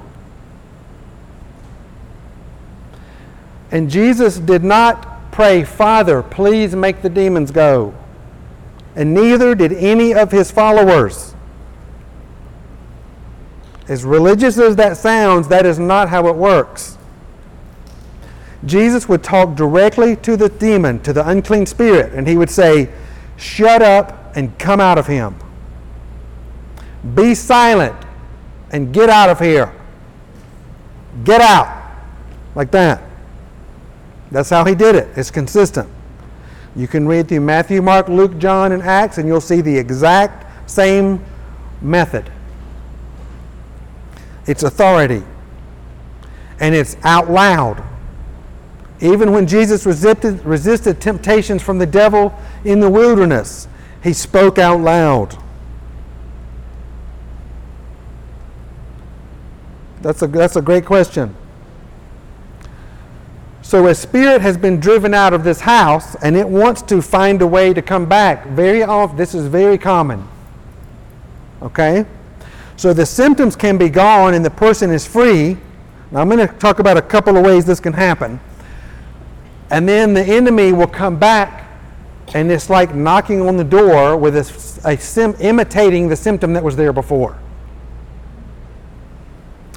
[3.72, 7.94] And Jesus did not pray, Father, please make the demons go.
[8.96, 11.34] And neither did any of his followers.
[13.88, 16.98] As religious as that sounds, that is not how it works.
[18.66, 22.90] Jesus would talk directly to the demon, to the unclean spirit, and he would say,
[23.38, 25.36] Shut up and come out of him.
[27.16, 27.96] Be silent
[28.72, 29.74] and get out of here.
[31.24, 31.82] Get out.
[32.54, 33.02] Like that.
[34.32, 35.10] That's how he did it.
[35.16, 35.90] It's consistent.
[36.76, 40.70] You can read through Matthew, Mark, Luke, John, and Acts, and you'll see the exact
[40.70, 41.24] same
[41.82, 42.32] method.
[44.48, 45.24] It's authority.
[46.60, 47.84] And it's out loud.
[49.02, 53.68] Even when Jesus resisted, resisted temptations from the devil in the wilderness,
[54.04, 55.38] he spoke out loud.
[60.02, 61.36] That's a, that's a great question.
[63.62, 67.42] So a spirit has been driven out of this house and it wants to find
[67.42, 68.48] a way to come back.
[68.48, 70.28] Very often, this is very common.
[71.62, 72.06] Okay?
[72.76, 75.58] So the symptoms can be gone and the person is free.
[76.10, 78.40] Now I'm going to talk about a couple of ways this can happen.
[79.70, 81.70] And then the enemy will come back
[82.34, 86.64] and it's like knocking on the door with a, a sim, imitating the symptom that
[86.64, 87.38] was there before.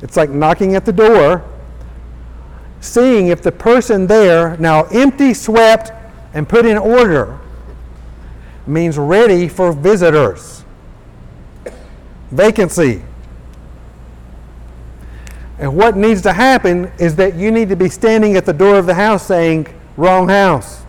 [0.03, 1.44] It's like knocking at the door,
[2.85, 5.92] seeing if the person there, now empty, swept,
[6.35, 7.38] and put in order,
[8.66, 10.64] means ready for visitors.
[12.31, 13.03] Vacancy.
[15.59, 18.77] And what needs to happen is that you need to be standing at the door
[18.77, 20.83] of the house saying, Wrong house.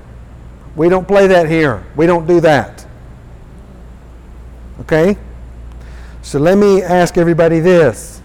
[0.75, 1.85] We don't play that here.
[1.95, 2.85] We don't do that.
[4.81, 5.17] Okay?
[6.21, 8.21] So let me ask everybody this.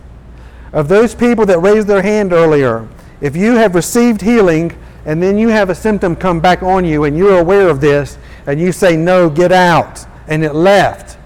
[0.73, 2.89] Of those people that raised their hand earlier,
[3.21, 7.05] if you have received healing and then you have a symptom come back on you
[7.05, 11.19] and you're aware of this and you say, No, get out, and it left,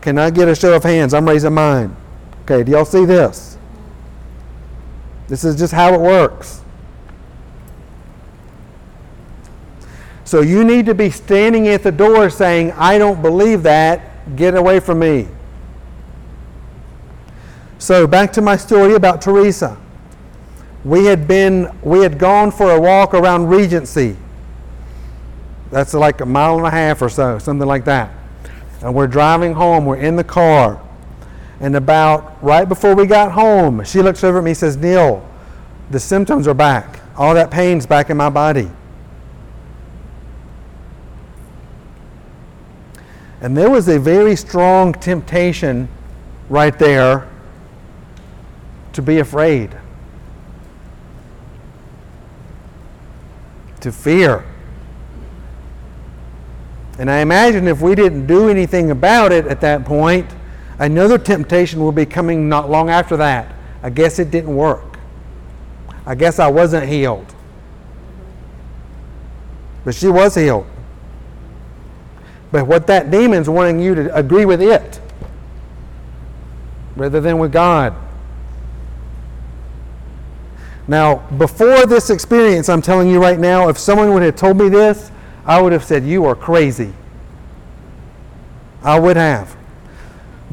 [0.00, 1.14] can I get a show of hands?
[1.14, 1.96] I'm raising mine.
[2.42, 3.56] Okay, do y'all see this?
[5.28, 6.60] This is just how it works.
[10.24, 14.36] So you need to be standing at the door saying, I don't believe that.
[14.36, 15.28] Get away from me.
[17.78, 19.76] So back to my story about Teresa.
[20.84, 24.16] We had been we had gone for a walk around Regency.
[25.70, 28.10] That's like a mile and a half or so, something like that.
[28.82, 30.80] And we're driving home, we're in the car.
[31.60, 35.26] And about right before we got home, she looks over at me and says, Neil,
[35.90, 37.00] the symptoms are back.
[37.16, 38.68] All that pain's back in my body.
[43.40, 45.88] And there was a very strong temptation
[46.48, 47.28] right there
[48.92, 49.76] to be afraid,
[53.82, 54.44] to fear.
[56.98, 60.28] And I imagine if we didn't do anything about it at that point,
[60.78, 63.54] another temptation will be coming not long after that.
[63.82, 64.98] I guess it didn't work.
[66.06, 67.34] I guess I wasn't healed.
[69.84, 70.66] But she was healed.
[72.50, 75.00] But what that demon's wanting you to agree with it
[76.94, 77.94] rather than with God.
[80.88, 84.68] Now, before this experience, I'm telling you right now, if someone would have told me
[84.68, 85.10] this,
[85.46, 86.92] I would have said, You are crazy.
[88.82, 89.56] I would have.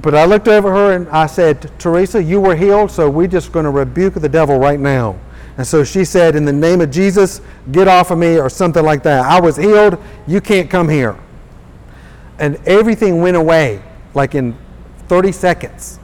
[0.02, 3.52] But I looked over her and I said, Teresa, you were healed, so we're just
[3.52, 5.20] going to rebuke the devil right now.
[5.58, 8.84] And so she said, In the name of Jesus, get off of me, or something
[8.84, 9.26] like that.
[9.26, 9.98] I was healed.
[10.28, 11.18] You can't come here
[12.40, 13.82] and everything went away
[14.14, 14.58] like in
[15.08, 16.00] 30 seconds.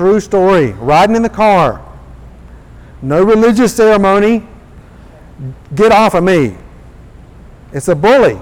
[0.00, 0.72] True story.
[0.72, 1.86] Riding in the car.
[3.02, 4.46] No religious ceremony.
[5.74, 6.56] Get off of me.
[7.74, 8.40] It's a bully.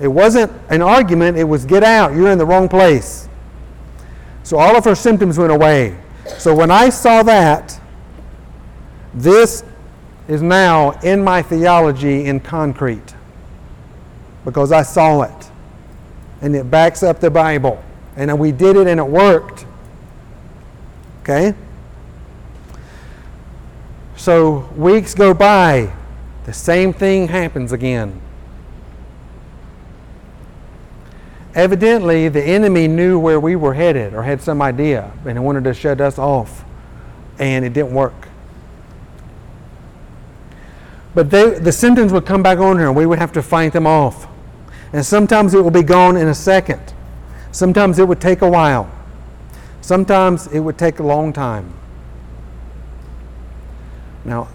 [0.00, 2.16] It wasn't an argument, it was get out.
[2.16, 3.28] You're in the wrong place.
[4.42, 5.96] So all of her symptoms went away.
[6.38, 7.80] So when I saw that,
[9.14, 9.62] this
[10.26, 13.14] is now in my theology in concrete
[14.44, 15.50] because I saw it
[16.40, 17.80] and it backs up the Bible.
[18.16, 19.66] And we did it and it worked.
[21.22, 21.54] Okay?
[24.16, 25.92] So weeks go by,
[26.44, 28.20] the same thing happens again.
[31.54, 35.74] Evidently, the enemy knew where we were headed or had some idea and wanted to
[35.74, 36.64] shut us off,
[37.38, 38.28] and it didn't work.
[41.14, 43.72] But they, the symptoms would come back on her and we would have to fight
[43.72, 44.26] them off.
[44.92, 46.92] And sometimes it would be gone in a second.
[47.54, 48.90] Sometimes it would take a while.
[49.80, 51.72] Sometimes it would take a long time.
[54.24, 54.48] Now,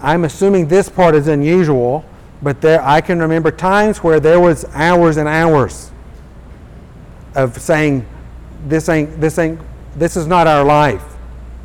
[0.00, 2.04] I'm assuming this part is unusual,
[2.42, 5.90] but there I can remember times where there was hours and hours
[7.34, 8.06] of saying,
[8.68, 9.60] this ain't, this ain't,
[9.96, 11.02] this is not our life.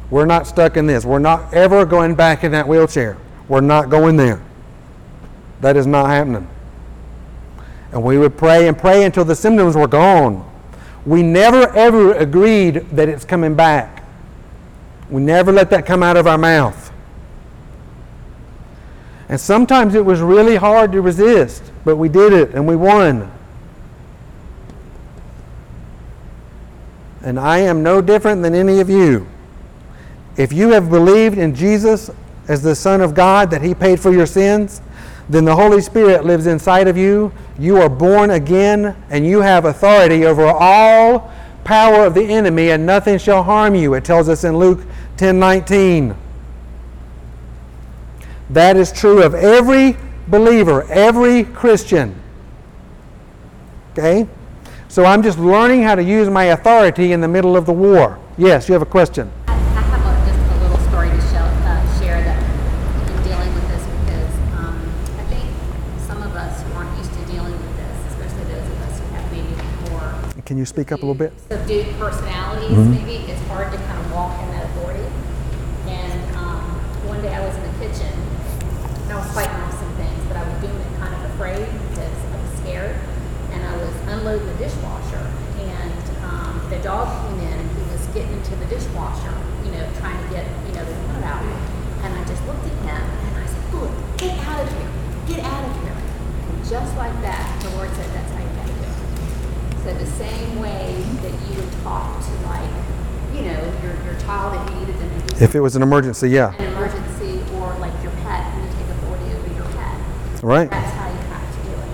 [0.10, 1.06] We're not stuck in this.
[1.06, 3.15] We're not ever going back in that wheelchair.
[3.47, 4.41] We're not going there.
[5.62, 6.49] That is not happening.
[7.91, 10.48] And we would pray and pray until the symptoms were gone.
[11.10, 14.04] We never ever agreed that it's coming back.
[15.10, 16.91] We never let that come out of our mouth.
[19.28, 23.32] And sometimes it was really hard to resist, but we did it and we won.
[27.24, 29.28] And I am no different than any of you.
[30.38, 32.12] If you have believed in Jesus
[32.48, 34.80] as the Son of God, that He paid for your sins,
[35.30, 37.32] then the Holy Spirit lives inside of you.
[37.60, 41.32] You are born again, and you have authority over all
[41.63, 43.94] power of the enemy, and nothing shall harm you.
[43.94, 44.82] It tells us in Luke
[45.17, 46.15] 10 19.
[48.50, 49.96] That is true of every
[50.27, 52.19] believer, every Christian.
[53.92, 54.27] Okay?
[54.88, 58.17] So I'm just learning how to use my authority in the middle of the war.
[58.40, 59.32] Yes, you have a question.
[70.50, 71.29] Can you speak up a little bit?
[71.45, 73.06] Subdued personalities, mm-hmm.
[73.06, 73.21] maybe.
[73.29, 75.06] It's hard to kind of walk in that authority.
[75.85, 76.65] And um,
[77.06, 78.10] one day I was in the kitchen
[79.06, 81.69] and I was fighting off some things, but I was doing it kind of afraid
[81.93, 82.97] because I was scared.
[83.54, 85.21] And I was unloading the dishwasher.
[85.69, 89.29] And um, the dog came in and he was getting into the dishwasher,
[89.62, 91.45] you know, trying to get, you know, the water out.
[91.45, 94.89] And I just looked at him and I said, Look, get out of here.
[95.29, 95.93] Get out of here.
[95.93, 98.33] And just like that, the Lord said, That's
[100.06, 102.69] same way that you would talk to like,
[103.33, 105.81] you know, your, your child if you needed them to do If it was an
[105.81, 106.54] emergency, yeah.
[106.56, 110.44] an emergency or like your pet, you take authority over your pet.
[110.44, 110.69] Right.
[110.69, 111.87] That's how you have to do it.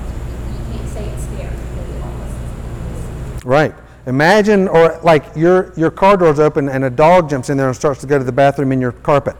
[0.51, 3.47] You can't say it's scared because it won't listen.
[3.47, 3.75] Right.
[4.07, 7.75] Imagine, or like your, your car door's open and a dog jumps in there and
[7.75, 9.37] starts to go to the bathroom in your carpet.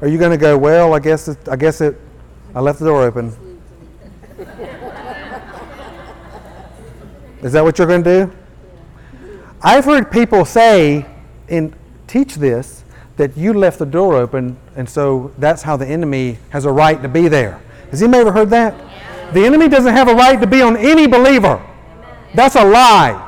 [0.00, 2.00] Are you going to go, well, I guess it, I guess it,
[2.54, 3.53] I left the door open.
[7.44, 8.32] Is that what you're going to do?
[9.62, 11.04] I've heard people say
[11.50, 11.74] and
[12.06, 12.84] teach this
[13.18, 17.00] that you left the door open and so that's how the enemy has a right
[17.02, 17.60] to be there.
[17.90, 18.74] Has anybody ever heard that?
[19.34, 21.62] The enemy doesn't have a right to be on any believer.
[22.34, 23.20] That's a lie.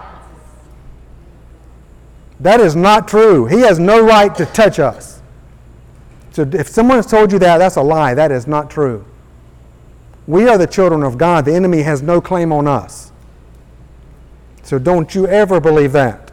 [2.41, 3.45] That is not true.
[3.45, 5.21] He has no right to touch us.
[6.31, 8.15] So if someone has told you that, that's a lie.
[8.15, 9.05] That is not true.
[10.27, 11.45] We are the children of God.
[11.45, 13.13] The enemy has no claim on us.
[14.67, 16.33] So don't you ever believe that.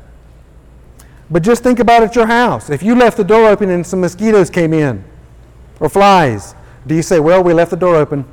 [1.30, 2.72] But just think about at your house.
[2.72, 5.04] If you left the door open and some mosquitoes came in
[5.80, 6.56] or flies,
[6.88, 8.26] do you say, Well, we left the door open?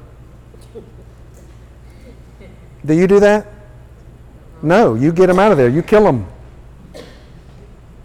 [2.87, 3.47] Do you do that?
[4.63, 5.69] No, you get them out of there.
[5.69, 6.27] You kill them.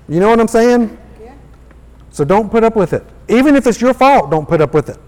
[0.09, 0.97] You know what I'm saying?
[2.11, 3.05] So don't put up with it.
[3.29, 4.99] Even if it's your fault, don't put up with it.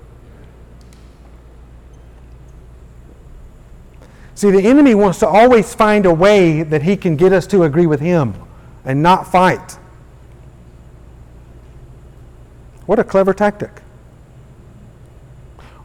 [4.38, 7.64] See, the enemy wants to always find a way that he can get us to
[7.64, 8.36] agree with him
[8.86, 9.80] and not fight.
[12.86, 13.82] What a clever tactic.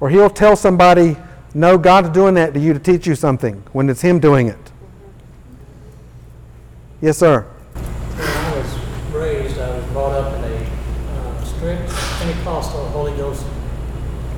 [0.01, 1.17] Or he'll tell somebody,
[1.55, 4.71] no, God's doing that to you to teach you something when it's him doing it.
[7.01, 7.41] Yes, sir.
[7.41, 10.57] When I was raised, I was brought up in a
[11.11, 13.47] uh, strict Pentecostal Holy Ghost,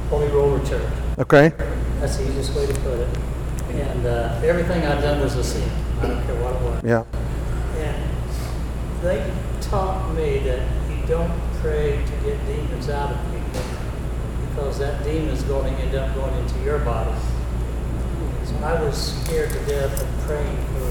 [0.09, 0.89] Holy Roller Church.
[1.19, 1.53] Okay.
[1.99, 3.34] That's the easiest way to put it.
[3.81, 5.69] And uh, everything I'd done was a sin.
[6.01, 6.85] I don't care what it was.
[6.85, 7.05] Yeah.
[7.79, 7.97] And
[9.03, 13.63] they taught me that you don't pray to get demons out of people
[14.49, 17.15] because that demon is going to end up going into your body.
[18.45, 20.85] So I was scared to death of praying for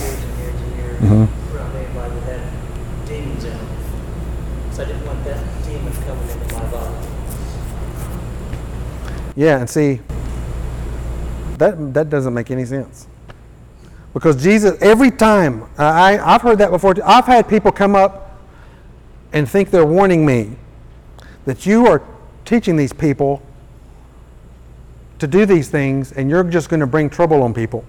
[0.00, 1.28] years and years and years Mhm.
[1.54, 3.68] around anybody that had demons in them.
[4.72, 6.94] So I didn't want that demon coming into my body.
[9.36, 10.00] Yeah, and see,
[11.58, 13.06] that, that doesn't make any sense.
[14.12, 16.94] Because Jesus, every time, I, I've heard that before.
[17.04, 18.40] I've had people come up
[19.32, 20.56] and think they're warning me
[21.44, 22.02] that you are
[22.44, 23.42] teaching these people
[25.18, 27.84] to do these things and you're just going to bring trouble on people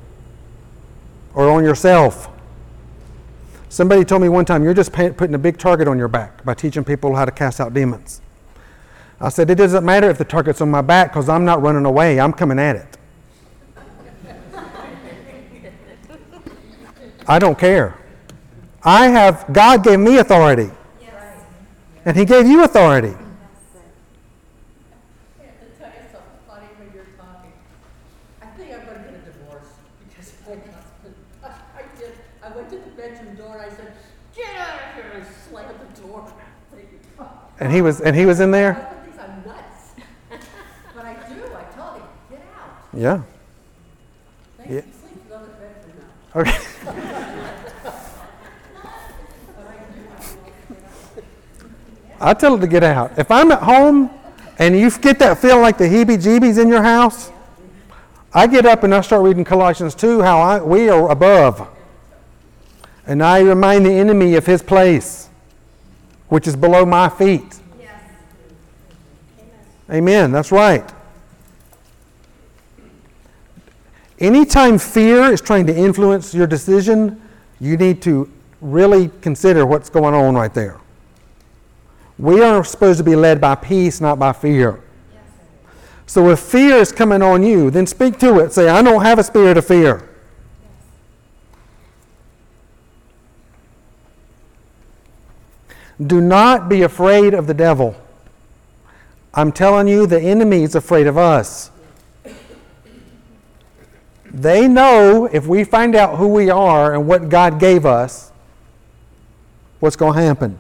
[1.35, 2.29] or on yourself.
[3.69, 6.53] Somebody told me one time, you're just putting a big target on your back by
[6.53, 8.21] teaching people how to cast out demons.
[9.19, 11.85] I said, it doesn't matter if the target's on my back because I'm not running
[11.85, 12.97] away, I'm coming at it.
[17.27, 17.97] I don't care.
[18.83, 20.69] I have, God gave me authority.
[22.05, 23.07] And He gave you authority.
[23.07, 23.17] I have
[25.59, 27.51] to tell you something funny when you're talking.
[28.43, 29.73] I think I'm gonna get a divorce
[30.07, 32.13] because my husband, I, I did,
[32.43, 33.93] I went to the bedroom door and I said,
[34.35, 36.31] get out of here, and I slammed the door.
[37.59, 38.73] And he was, and he was in there?
[38.73, 39.93] husband thinks I'm nuts.
[40.93, 42.69] But I do, I tell him, get out.
[42.93, 43.21] Yeah.
[44.59, 44.65] Yeah.
[44.65, 45.95] he sleeps in the other bedroom
[46.35, 46.41] now.
[46.41, 46.74] Okay.
[52.19, 53.17] I tell it to get out.
[53.19, 54.09] If I'm at home
[54.57, 57.31] and you get that feeling like the heebie jeebies in your house,
[58.33, 61.67] I get up and I start reading Colossians 2 how I, we are above.
[63.05, 65.29] And I remind the enemy of his place,
[66.29, 67.59] which is below my feet.
[69.89, 70.31] Amen.
[70.31, 70.91] That's right.
[74.25, 77.21] Anytime fear is trying to influence your decision,
[77.59, 78.27] you need to
[78.59, 80.79] really consider what's going on right there.
[82.17, 84.81] We are supposed to be led by peace, not by fear.
[86.07, 88.51] So if fear is coming on you, then speak to it.
[88.51, 90.09] Say, I don't have a spirit of fear.
[96.03, 97.95] Do not be afraid of the devil.
[99.35, 101.69] I'm telling you, the enemy is afraid of us.
[104.35, 108.33] They know if we find out who we are and what God gave us,
[109.79, 110.59] what's going to happen.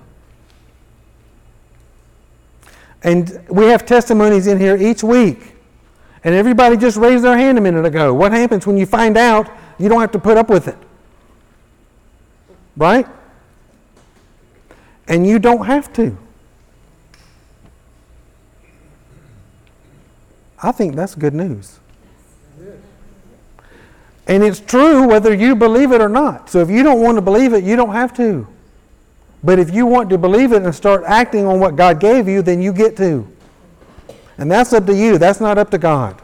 [3.03, 5.55] And we have testimonies in here each week.
[6.23, 8.13] And everybody just raised their hand a minute ago.
[8.13, 10.77] What happens when you find out you don't have to put up with it?
[12.77, 13.05] Right?
[15.09, 16.17] And you don't have to.
[20.63, 21.81] I think that's good news.
[24.27, 26.49] And it's true whether you believe it or not.
[26.49, 28.47] So if you don't want to believe it, you don't have to.
[29.43, 32.41] But if you want to believe it and start acting on what God gave you,
[32.41, 33.31] then you get to.
[34.37, 35.19] And that's up to you.
[35.19, 36.21] That's not up to God.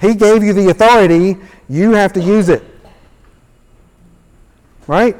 [0.00, 1.36] He gave you the authority,
[1.68, 2.62] you have to use it.
[4.86, 5.16] Right?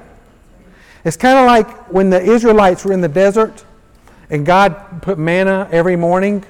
[1.05, 3.64] It's kind of like when the Israelites were in the desert
[4.31, 6.45] and God put manna every morning.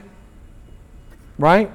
[1.39, 1.71] Right?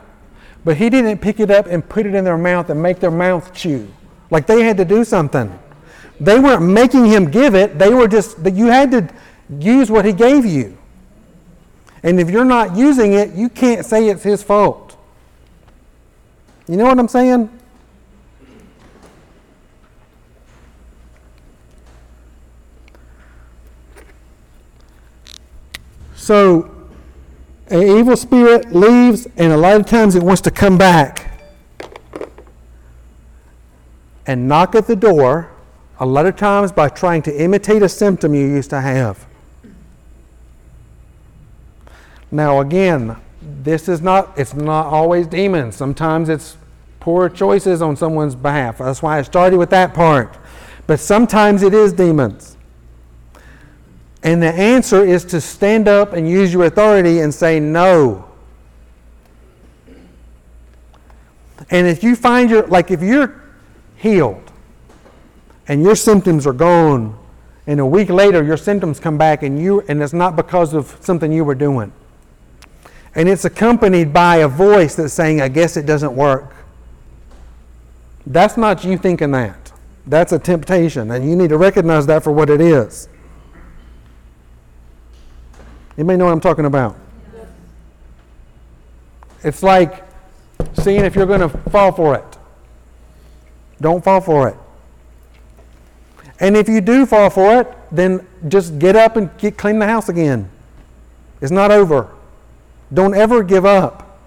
[0.65, 3.11] But He didn't pick it up and put it in their mouth and make their
[3.11, 3.91] mouth chew.
[4.29, 5.59] Like they had to do something.
[6.19, 9.09] They weren't making Him give it, they were just, that you had to
[9.59, 10.77] use what He gave you.
[12.01, 14.97] And if you're not using it, you can't say it's His fault.
[16.67, 17.49] You know what I'm saying?
[26.15, 26.82] So,
[27.73, 31.31] an evil spirit leaves, and a lot of times it wants to come back
[34.27, 35.49] and knock at the door,
[35.99, 39.25] a lot of times by trying to imitate a symptom you used to have.
[42.29, 45.75] Now, again, this is not, it's not always demons.
[45.75, 46.57] Sometimes it's
[46.99, 48.77] poor choices on someone's behalf.
[48.77, 50.37] That's why I started with that part.
[50.85, 52.55] But sometimes it is demons.
[54.23, 58.29] And the answer is to stand up and use your authority and say no.
[61.69, 63.41] And if you find your, like if you're
[63.97, 64.51] healed
[65.67, 67.17] and your symptoms are gone,
[67.67, 70.97] and a week later your symptoms come back and you, and it's not because of
[71.01, 71.91] something you were doing.
[73.15, 76.55] And it's accompanied by a voice that's saying, I guess it doesn't work.
[78.25, 79.71] That's not you thinking that.
[80.05, 83.07] That's a temptation, and you need to recognize that for what it is.
[85.97, 86.95] You may know what I'm talking about.
[89.43, 90.03] It's like
[90.81, 92.37] seeing if you're going to fall for it.
[93.81, 94.55] Don't fall for it.
[96.39, 99.85] And if you do fall for it, then just get up and get, clean the
[99.85, 100.49] house again.
[101.41, 102.09] It's not over.
[102.93, 104.19] Don't ever give up.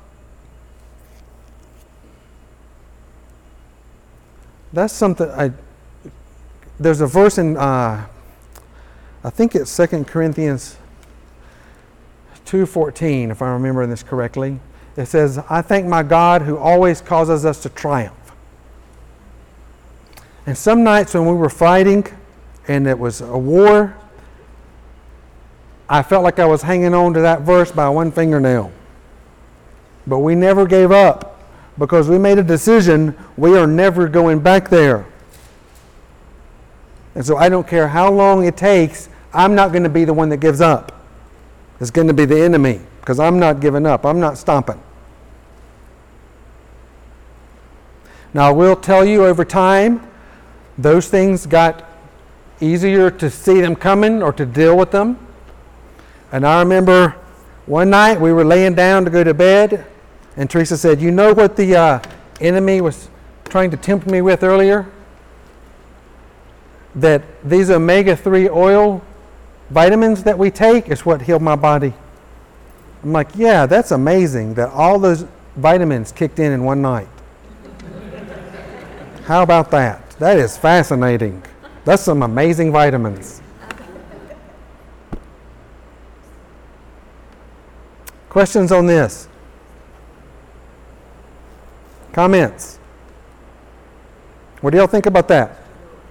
[4.72, 5.52] That's something I.
[6.78, 8.06] There's a verse in, uh,
[9.24, 10.76] I think it's Second Corinthians
[12.46, 14.60] 2:14, if I remember this correctly.
[14.96, 18.14] It says, "I thank my God who always causes us to triumph."
[20.46, 22.06] And some nights when we were fighting
[22.68, 23.94] and it was a war,
[25.88, 28.72] I felt like I was hanging on to that verse by one fingernail.
[30.06, 31.38] But we never gave up
[31.78, 35.04] because we made a decision we are never going back there.
[37.14, 40.14] And so I don't care how long it takes, I'm not going to be the
[40.14, 40.92] one that gives up.
[41.80, 44.04] It's going to be the enemy because I'm not giving up.
[44.04, 44.80] I'm not stomping.
[48.32, 50.06] Now, I will tell you over time,
[50.76, 51.84] those things got
[52.60, 55.18] easier to see them coming or to deal with them.
[56.32, 57.14] And I remember
[57.66, 59.86] one night we were laying down to go to bed,
[60.36, 62.00] and Teresa said, You know what the uh,
[62.40, 63.08] enemy was
[63.44, 64.86] trying to tempt me with earlier?
[66.94, 69.02] That these omega 3 oil
[69.70, 71.92] vitamins that we take is what healed my body.
[73.02, 77.08] I'm like, yeah, that's amazing that all those vitamins kicked in in one night.
[79.24, 80.10] How about that?
[80.18, 81.42] That is fascinating.
[81.84, 83.42] That's some amazing vitamins.
[88.28, 89.28] Questions on this?
[92.12, 92.78] Comments?
[94.60, 95.58] What do y'all think about that?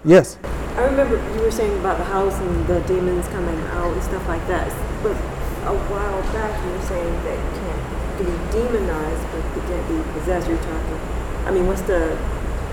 [0.04, 0.38] Yes.
[0.44, 4.46] I remember were saying about the house and the demons coming out and stuff like
[4.48, 4.68] that.
[5.04, 9.88] But a while back you were saying that you can't be demonized, but you can't
[9.88, 10.48] be possessed.
[10.48, 11.00] You're talking.
[11.46, 12.18] I mean, what's the?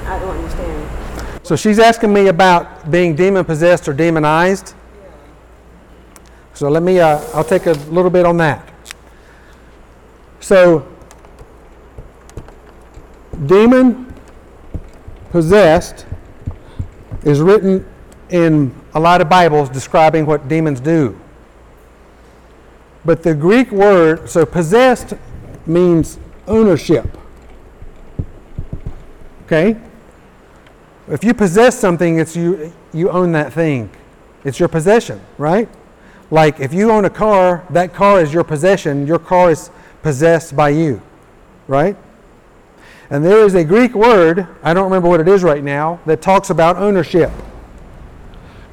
[0.07, 1.47] I don't understand.
[1.47, 4.75] So she's asking me about being demon possessed or demonized.
[6.55, 8.69] So let me, uh, I'll take a little bit on that.
[10.41, 10.87] So,
[13.47, 14.15] demon
[15.31, 16.07] possessed
[17.25, 17.87] is written
[18.33, 21.19] in a lot of Bibles describing what demons do.
[23.05, 25.15] But the Greek word, so possessed
[25.67, 26.19] means
[26.49, 27.07] ownership.
[29.45, 29.77] Okay?
[31.09, 33.91] If you possess something, it's you, you own that thing.
[34.45, 35.69] It's your possession, right?
[36.31, 39.07] Like if you own a car, that car is your possession.
[39.07, 39.71] Your car is
[40.03, 41.03] possessed by you,
[41.69, 41.97] right?
[43.11, 46.23] And there is a Greek word, I don't remember what it is right now, that
[46.23, 47.31] talks about ownership.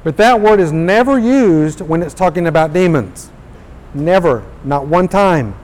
[0.02, 3.30] But that word is never used when it's talking about demons.
[3.92, 5.54] Never, not one time.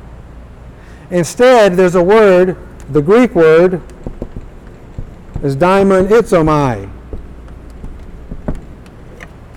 [1.11, 2.57] Instead, there's a word,
[2.91, 3.81] the Greek word,
[5.43, 6.91] is daimonizomai.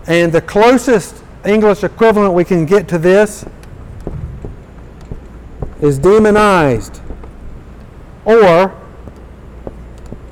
[0.08, 3.46] And the closest English equivalent we can get to this
[5.82, 7.02] is demonized
[8.26, 8.76] or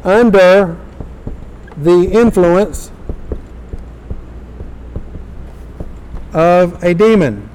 [0.03, 0.77] under
[1.77, 2.91] the influence
[6.33, 7.49] of a demon.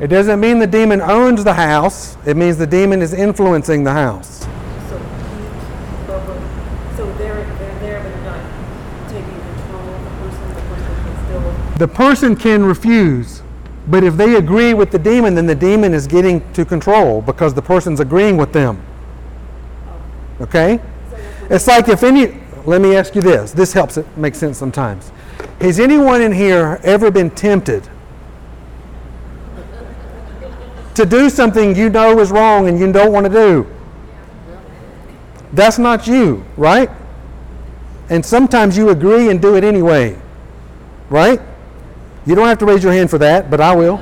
[0.00, 3.92] It doesn't mean the demon owns the house, it means the demon is influencing the
[3.92, 4.40] house.
[4.88, 5.06] So weak,
[6.06, 10.60] but, but, so they're, they're there, but they're not taking control of the person, the
[10.62, 13.42] person can still, The person can refuse,
[13.88, 17.52] but if they agree with the demon, then the demon is getting to control because
[17.52, 18.82] the person's agreeing with them.
[19.86, 20.44] Oh.
[20.44, 20.80] Okay?
[21.50, 23.52] It's like if any, let me ask you this.
[23.52, 25.12] This helps it make sense sometimes.
[25.60, 27.88] Has anyone in here ever been tempted
[30.94, 33.66] to do something you know is wrong and you don't want to do?
[35.52, 36.90] That's not you, right?
[38.08, 40.18] And sometimes you agree and do it anyway,
[41.08, 41.40] right?
[42.26, 43.98] You don't have to raise your hand for that, but I will.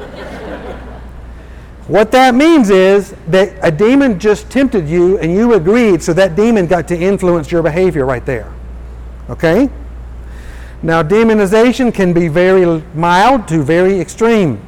[1.88, 6.36] what that means is that a demon just tempted you and you agreed, so that
[6.36, 8.52] demon got to influence your behavior right there.
[9.30, 9.70] Okay?
[10.82, 14.64] Now, demonization can be very mild to very extreme,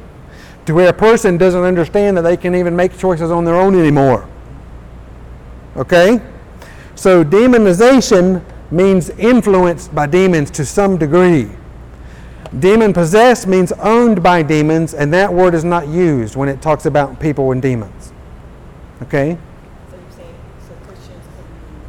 [0.65, 3.79] to where a person doesn't understand that they can even make choices on their own
[3.79, 4.27] anymore.
[5.77, 6.21] Okay?
[6.95, 11.49] So, demonization means influenced by demons to some degree.
[12.59, 16.85] Demon possessed means owned by demons, and that word is not used when it talks
[16.85, 18.11] about people and demons.
[19.03, 19.37] Okay?
[19.89, 20.35] so you're saying,
[20.67, 21.25] so Christians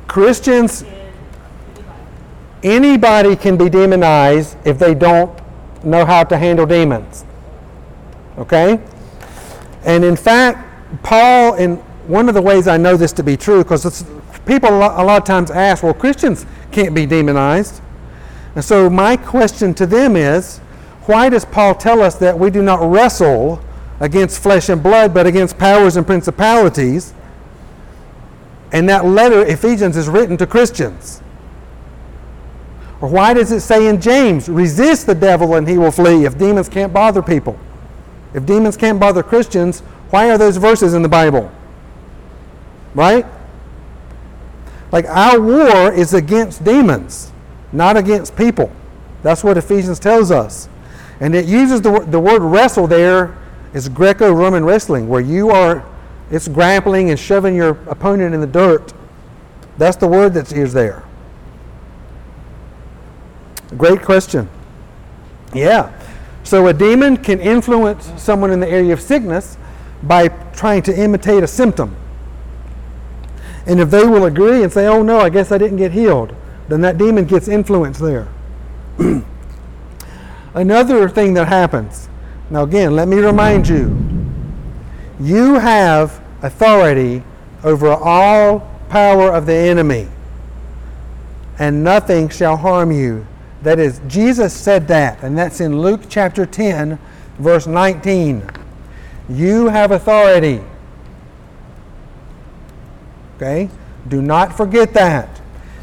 [0.06, 1.01] Christians,
[2.62, 3.36] anybody.
[3.36, 5.30] can be demonized if they don't
[5.84, 7.24] know how to handle demons.
[8.38, 8.80] Okay?
[9.84, 10.68] And in fact,
[11.02, 14.04] Paul, in one of the ways I know this to be true, because
[14.46, 17.80] people a lot of times ask, well, Christians can't be demonized.
[18.54, 20.58] And so my question to them is,
[21.06, 23.62] why does Paul tell us that we do not wrestle
[24.00, 27.14] against flesh and blood, but against powers and principalities?
[28.72, 31.22] And that letter, Ephesians, is written to Christians.
[33.02, 36.38] Or why does it say in James, resist the devil and he will flee if
[36.38, 37.58] demons can't bother people?
[38.32, 39.80] If demons can't bother Christians,
[40.10, 41.50] why are those verses in the Bible?
[42.94, 43.26] Right?
[44.92, 47.32] Like our war is against demons,
[47.72, 48.70] not against people.
[49.24, 50.68] That's what Ephesians tells us.
[51.18, 53.36] And it uses the, the word wrestle there
[53.74, 55.84] is Greco Roman wrestling, where you are,
[56.30, 58.92] it's grappling and shoving your opponent in the dirt.
[59.76, 61.02] That's the word that's used there.
[63.76, 64.48] Great question.
[65.54, 65.92] Yeah.
[66.44, 69.56] So a demon can influence someone in the area of sickness
[70.02, 71.96] by trying to imitate a symptom.
[73.66, 76.34] And if they will agree and say, oh no, I guess I didn't get healed,
[76.68, 78.28] then that demon gets influence there.
[80.54, 82.08] Another thing that happens,
[82.50, 83.96] now again, let me remind you,
[85.20, 87.22] you have authority
[87.62, 90.08] over all power of the enemy,
[91.58, 93.26] and nothing shall harm you.
[93.62, 96.98] That is, Jesus said that, and that's in Luke chapter 10,
[97.38, 98.48] verse 19.
[99.28, 100.60] You have authority.
[103.36, 103.70] Okay?
[104.08, 105.40] Do not forget that.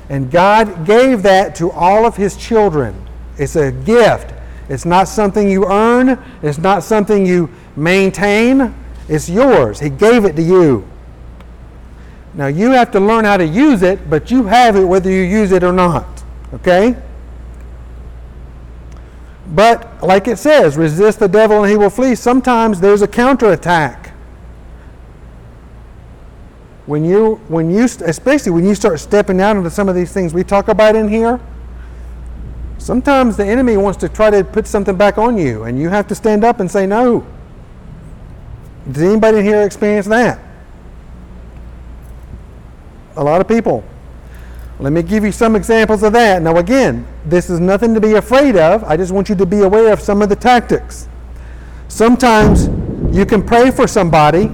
[0.09, 2.95] And God gave that to all of His children.
[3.37, 4.33] It's a gift.
[4.67, 8.75] It's not something you earn, it's not something you maintain.
[9.07, 9.79] It's yours.
[9.79, 10.87] He gave it to you.
[12.35, 15.23] Now you have to learn how to use it, but you have it whether you
[15.23, 16.23] use it or not.
[16.53, 16.95] Okay?
[19.49, 22.15] But like it says, resist the devil and he will flee.
[22.15, 24.13] Sometimes there's a counterattack.
[26.85, 30.33] When you, when you, especially when you start stepping out into some of these things
[30.33, 31.39] we talk about in here,
[32.77, 36.07] sometimes the enemy wants to try to put something back on you, and you have
[36.07, 37.25] to stand up and say no.
[38.91, 40.39] Does anybody in here experience that?
[43.17, 43.83] A lot of people.
[44.79, 46.41] Let me give you some examples of that.
[46.41, 48.83] Now, again, this is nothing to be afraid of.
[48.83, 51.07] I just want you to be aware of some of the tactics.
[51.87, 52.67] Sometimes
[53.15, 54.51] you can pray for somebody,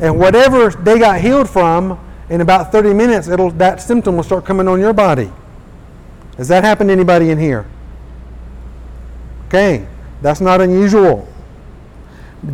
[0.00, 1.98] and whatever they got healed from,
[2.30, 5.30] in about 30 minutes, that symptom will start coming on your body.
[6.36, 7.66] Has that happened to anybody in here?
[9.46, 9.86] Okay,
[10.20, 11.26] that's not unusual.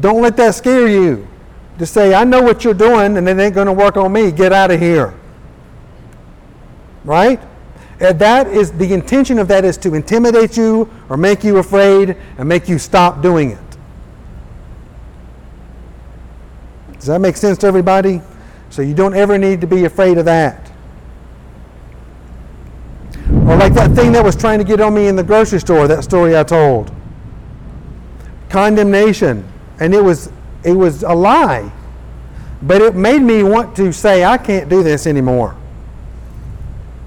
[0.01, 1.27] Don't let that scare you.
[1.79, 4.31] Just say, I know what you're doing, and it ain't going to work on me.
[4.31, 5.13] Get out of here.
[7.05, 7.41] Right?
[8.01, 12.17] And that is the intention of that is to intimidate you or make you afraid
[12.39, 13.59] and make you stop doing it.
[16.95, 18.21] Does that make sense to everybody?
[18.71, 20.73] So you don't ever need to be afraid of that.
[23.29, 25.87] Or like that thing that was trying to get on me in the grocery store,
[25.87, 26.93] that story I told.
[28.49, 29.47] Condemnation.
[29.81, 30.31] And it was
[30.65, 31.71] it was a lie.
[32.63, 35.57] But it made me want to say I can't do this anymore.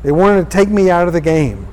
[0.08, 1.68] It wanted to take me out of the game.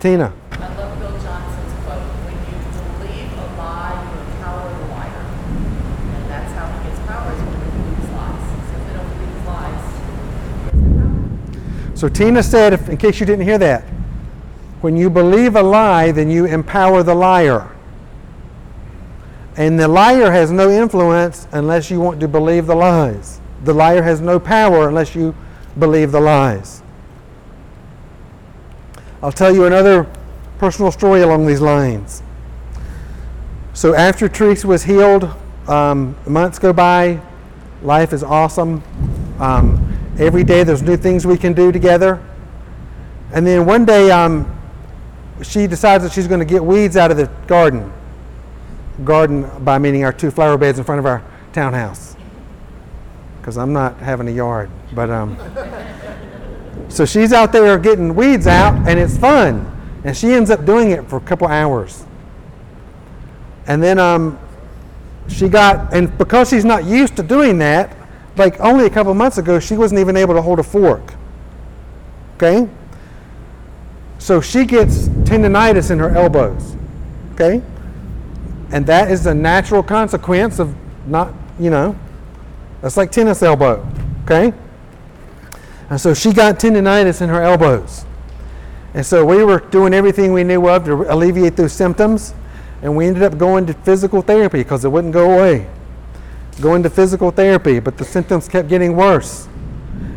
[0.00, 0.32] Tina.
[0.50, 2.56] I love Bill Johnson's quote, when you
[3.04, 5.24] believe a lie, you empower the liar.
[6.16, 8.44] And that's how he gets power, is when he believes lies.
[8.48, 9.84] So if they don't believe lies,
[10.72, 10.80] he
[11.90, 11.96] power.
[11.98, 13.84] So Tina said, if, in case you didn't hear that,
[14.80, 17.70] when you believe a lie, then you empower the liar.
[19.58, 23.41] And the liar has no influence unless you want to believe the lies.
[23.62, 25.34] The liar has no power unless you
[25.78, 26.82] believe the lies.
[29.22, 30.06] I'll tell you another
[30.58, 32.22] personal story along these lines.
[33.72, 35.30] So after Teresa was healed,
[35.68, 37.20] um, months go by.
[37.82, 38.82] Life is awesome.
[39.38, 42.20] Um, every day there's new things we can do together.
[43.32, 44.60] And then one day um,
[45.42, 47.92] she decides that she's going to get weeds out of the garden.
[49.04, 52.11] Garden by meaning our two flower beds in front of our townhouse.
[53.42, 54.70] Because I'm not having a yard.
[54.94, 55.36] But um,
[56.88, 59.68] so she's out there getting weeds out, and it's fun.
[60.04, 62.06] And she ends up doing it for a couple hours.
[63.66, 64.38] And then um,
[65.26, 67.96] she got, and because she's not used to doing that,
[68.36, 71.14] like only a couple months ago, she wasn't even able to hold a fork.
[72.36, 72.68] Okay?
[74.18, 76.76] So she gets tendonitis in her elbows.
[77.34, 77.60] Okay?
[78.70, 80.76] And that is a natural consequence of
[81.08, 81.98] not, you know,
[82.82, 83.86] that's like tennis elbow.
[84.24, 84.52] Okay?
[85.88, 88.04] And so she got tendonitis in her elbows.
[88.94, 92.34] And so we were doing everything we knew of to alleviate those symptoms.
[92.82, 95.70] And we ended up going to physical therapy because it wouldn't go away.
[96.60, 99.48] Going to physical therapy, but the symptoms kept getting worse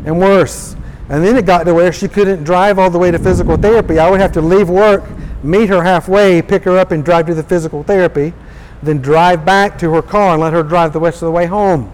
[0.04, 0.76] and worse.
[1.08, 3.98] And then it got to where she couldn't drive all the way to physical therapy.
[3.98, 5.04] I would have to leave work,
[5.42, 8.34] meet her halfway, pick her up, and drive to the physical therapy,
[8.82, 11.46] then drive back to her car and let her drive the rest of the way
[11.46, 11.92] home.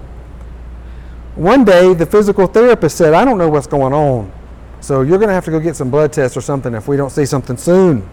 [1.34, 4.30] One day, the physical therapist said, I don't know what's going on.
[4.80, 6.96] So you're going to have to go get some blood tests or something if we
[6.96, 8.08] don't see something soon.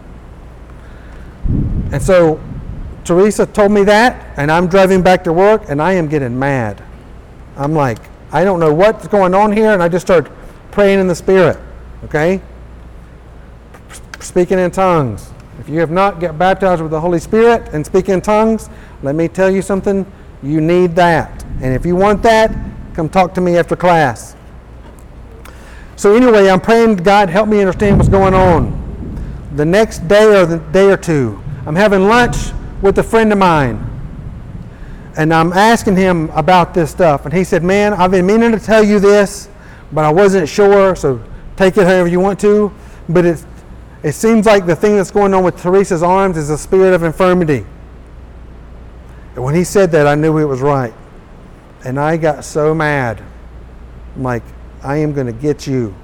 [1.92, 2.40] And so
[3.04, 6.82] Teresa told me that, and I'm driving back to work, and I am getting mad.
[7.56, 7.98] I'm like,
[8.32, 10.30] I don't know what's going on here, and I just start
[10.70, 11.58] praying in the Spirit,
[12.04, 12.40] okay?
[14.20, 15.30] Speaking in tongues.
[15.58, 18.70] If you have not get baptized with the Holy Spirit and speak in tongues,
[19.02, 20.10] let me tell you something,
[20.42, 21.44] you need that.
[21.60, 22.54] And if you want that,
[22.94, 24.36] come talk to me after class.
[25.96, 28.78] So anyway, I'm praying God help me understand what's going on.
[29.56, 33.38] The next day or the day or two, I'm having lunch with a friend of
[33.38, 33.86] mine.
[35.16, 37.26] And I'm asking him about this stuff.
[37.26, 39.48] And he said, Man, I've been meaning to tell you this,
[39.92, 41.22] but I wasn't sure, so
[41.56, 42.72] take it however you want to.
[43.08, 43.46] But it's,
[44.02, 47.02] it seems like the thing that's going on with Teresa's arms is a spirit of
[47.02, 47.66] infirmity.
[49.34, 50.94] And when he said that, I knew it was right.
[51.84, 53.22] And I got so mad.
[54.16, 54.42] I'm like,
[54.82, 55.94] I am going to get you.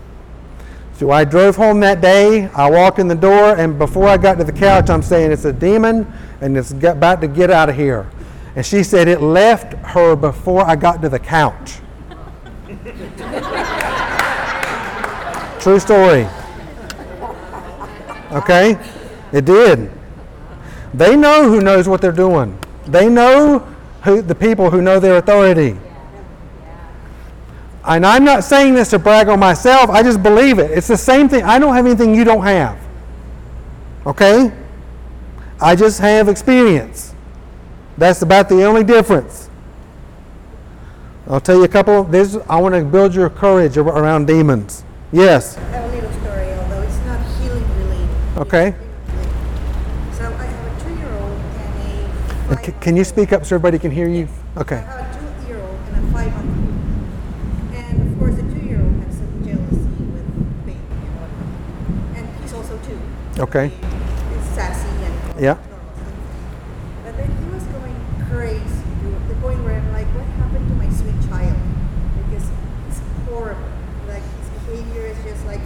[0.94, 2.46] So I drove home that day.
[2.54, 5.44] I walked in the door, and before I got to the couch, I'm saying it's
[5.44, 6.10] a demon
[6.40, 8.10] and it's about to get out of here.
[8.54, 11.80] And she said it left her before I got to the couch.
[15.62, 16.26] True story.
[18.32, 18.78] Okay?
[19.32, 19.90] It did.
[20.94, 22.58] They know who knows what they're doing.
[22.86, 23.66] They know
[24.06, 25.76] who the people who know their authority.
[27.84, 29.90] And I'm not saying this to brag on myself.
[29.90, 30.70] I just believe it.
[30.72, 31.44] It's the same thing.
[31.44, 32.78] I don't have anything you don't have.
[34.06, 34.50] Okay?
[35.60, 37.14] I just have experience.
[37.96, 39.48] That's about the only difference.
[41.28, 42.04] I'll tell you a couple.
[42.04, 44.84] This I want to build your courage around demons.
[45.12, 45.56] Yes.
[45.56, 48.38] I have a little story, although it's not healing related.
[48.38, 48.74] Okay.
[50.12, 51.40] So I have a two-year-old
[52.50, 54.28] and c- can you speak up so everybody can hear you?
[54.56, 54.76] Okay.
[54.76, 57.74] have a two-year-old and a five-month-old.
[57.74, 60.26] And of course, the two-year-old has some jealousy with
[60.66, 62.16] baby and whatnot.
[62.16, 62.98] And he's also two.
[63.42, 63.68] Okay.
[63.68, 65.54] He's sassy and Yeah.
[65.54, 66.12] normal stuff.
[67.04, 67.96] But then he was going
[68.30, 71.56] crazy to the point where I'm like, what happened to my sweet child?
[72.30, 72.48] Because
[72.88, 73.60] it's horrible.
[74.08, 75.60] Like his behavior is just like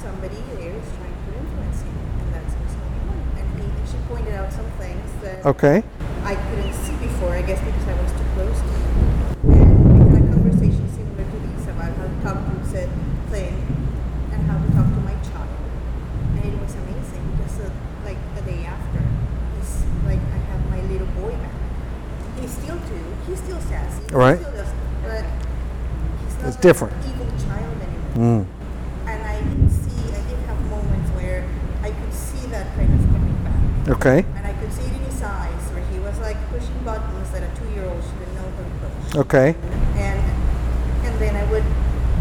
[0.00, 3.20] somebody there is trying to influence you, and that's what's going on.
[3.36, 5.84] And he, she pointed out some things that okay.
[6.24, 9.60] I couldn't see before, I guess because I was too close to him.
[9.60, 12.88] And we had a conversation similar to these about how to talk to said
[13.28, 13.52] thing
[14.32, 15.52] and how to talk to my child.
[16.32, 17.70] And it was amazing because, uh,
[18.08, 19.04] like, the day after,
[19.60, 21.52] he's like, I have my little boy back.
[22.40, 24.14] He's still too, he's still sassy.
[24.14, 24.40] All right.
[24.40, 24.48] He's
[26.40, 26.96] not it's different.
[27.04, 28.46] evil child anymore.
[28.46, 28.49] Mm.
[34.00, 34.24] Okay.
[34.34, 37.42] And I could see it in his eyes where he was like pushing buttons that
[37.42, 39.16] a two-year-old shouldn't know how to push.
[39.16, 39.54] Okay.
[40.00, 40.20] And
[41.04, 41.64] and then I would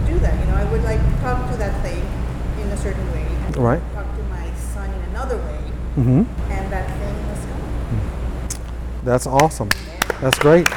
[0.05, 2.03] do that, you know, I would like talk to that thing
[2.61, 3.25] in a certain way.
[3.45, 3.81] And Right.
[3.93, 5.59] talk to my son in another way.
[5.95, 6.51] Mm-hmm.
[6.51, 8.61] And that thing was gone.
[9.05, 9.69] That's awesome.
[10.19, 10.67] That's great.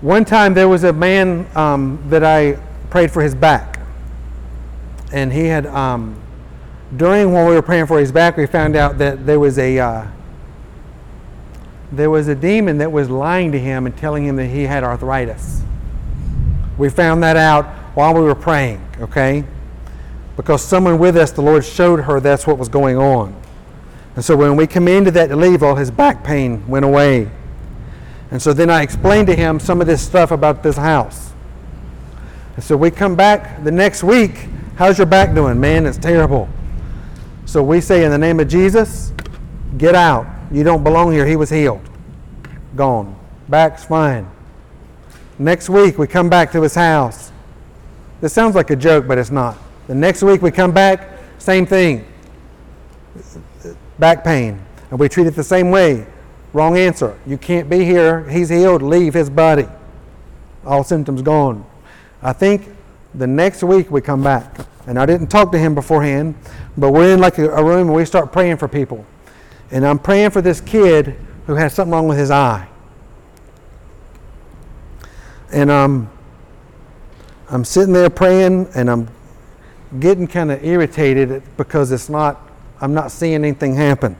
[0.00, 2.56] One time there was a man um, that I
[2.88, 3.77] prayed for his back.
[5.12, 6.20] And he had, um,
[6.96, 9.78] during when we were praying for his back, we found out that there was a,
[9.78, 10.06] uh,
[11.92, 14.84] there was a demon that was lying to him and telling him that he had
[14.84, 15.62] arthritis.
[16.76, 19.44] We found that out while we were praying, okay?
[20.36, 23.34] Because someone with us, the Lord showed her that's what was going on.
[24.14, 27.30] And so when we commanded that to leave, all his back pain went away.
[28.30, 31.32] And so then I explained to him some of this stuff about this house.
[32.56, 34.48] And so we come back the next week.
[34.78, 35.58] How's your back doing?
[35.58, 36.48] Man, it's terrible.
[37.46, 39.12] So we say, in the name of Jesus,
[39.76, 40.24] get out.
[40.52, 41.26] You don't belong here.
[41.26, 41.80] He was healed.
[42.76, 43.18] Gone.
[43.48, 44.30] Back's fine.
[45.36, 47.32] Next week, we come back to his house.
[48.20, 49.58] This sounds like a joke, but it's not.
[49.88, 51.08] The next week, we come back,
[51.38, 52.06] same thing.
[53.98, 54.64] Back pain.
[54.92, 56.06] And we treat it the same way.
[56.52, 57.18] Wrong answer.
[57.26, 58.30] You can't be here.
[58.30, 58.82] He's healed.
[58.82, 59.66] Leave his body.
[60.64, 61.66] All symptoms gone.
[62.22, 62.77] I think
[63.14, 64.66] the next week we come back.
[64.86, 66.34] And I didn't talk to him beforehand,
[66.76, 69.04] but we're in like a, a room and we start praying for people.
[69.70, 72.68] And I'm praying for this kid who has something wrong with his eye.
[75.52, 76.10] And um,
[77.50, 79.08] I'm sitting there praying and I'm
[80.00, 82.50] getting kind of irritated because it's not,
[82.80, 84.16] I'm not seeing anything happen.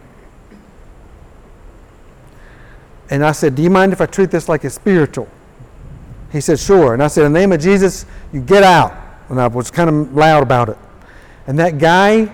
[3.10, 5.28] And I said, Do you mind if I treat this like it's spiritual?
[6.30, 6.94] He said, Sure.
[6.94, 8.94] And I said, In the name of Jesus, you get out.
[9.28, 10.78] And I was kind of loud about it.
[11.46, 12.32] And that guy,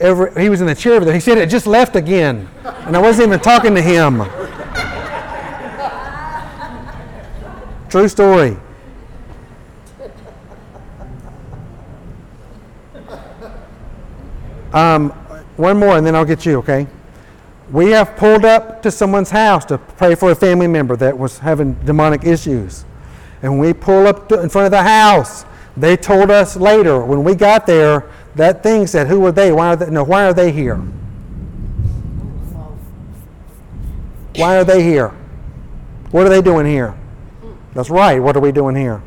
[0.00, 1.14] ever, he was in the chair over there.
[1.14, 2.48] He said, It just left again.
[2.64, 4.22] And I wasn't even talking to him.
[7.88, 8.56] True story.
[14.72, 15.10] Um,
[15.58, 16.86] one more, and then I'll get you, okay?
[17.70, 21.38] We have pulled up to someone's house to pray for a family member that was
[21.38, 22.86] having demonic issues.
[23.42, 25.44] And we pull up to, in front of the house,
[25.76, 29.52] they told us later, when we got there, that thing said, Who are they?
[29.52, 30.76] Why are they, no, why are they here?
[34.36, 35.08] Why are they here?
[36.10, 36.94] What are they doing here?
[37.74, 38.18] That's right.
[38.18, 39.02] What are we doing here?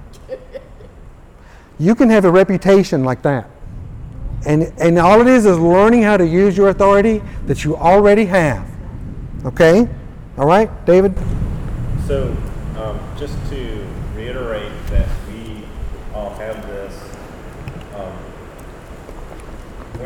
[1.77, 3.49] You can have a reputation like that.
[4.45, 8.25] And, and all it is is learning how to use your authority that you already
[8.25, 8.67] have.
[9.43, 9.88] Okay?
[10.38, 11.17] All right, David?
[12.07, 12.36] So,
[12.77, 15.65] um, just to reiterate that we
[16.13, 17.01] all have this,
[17.95, 18.13] um,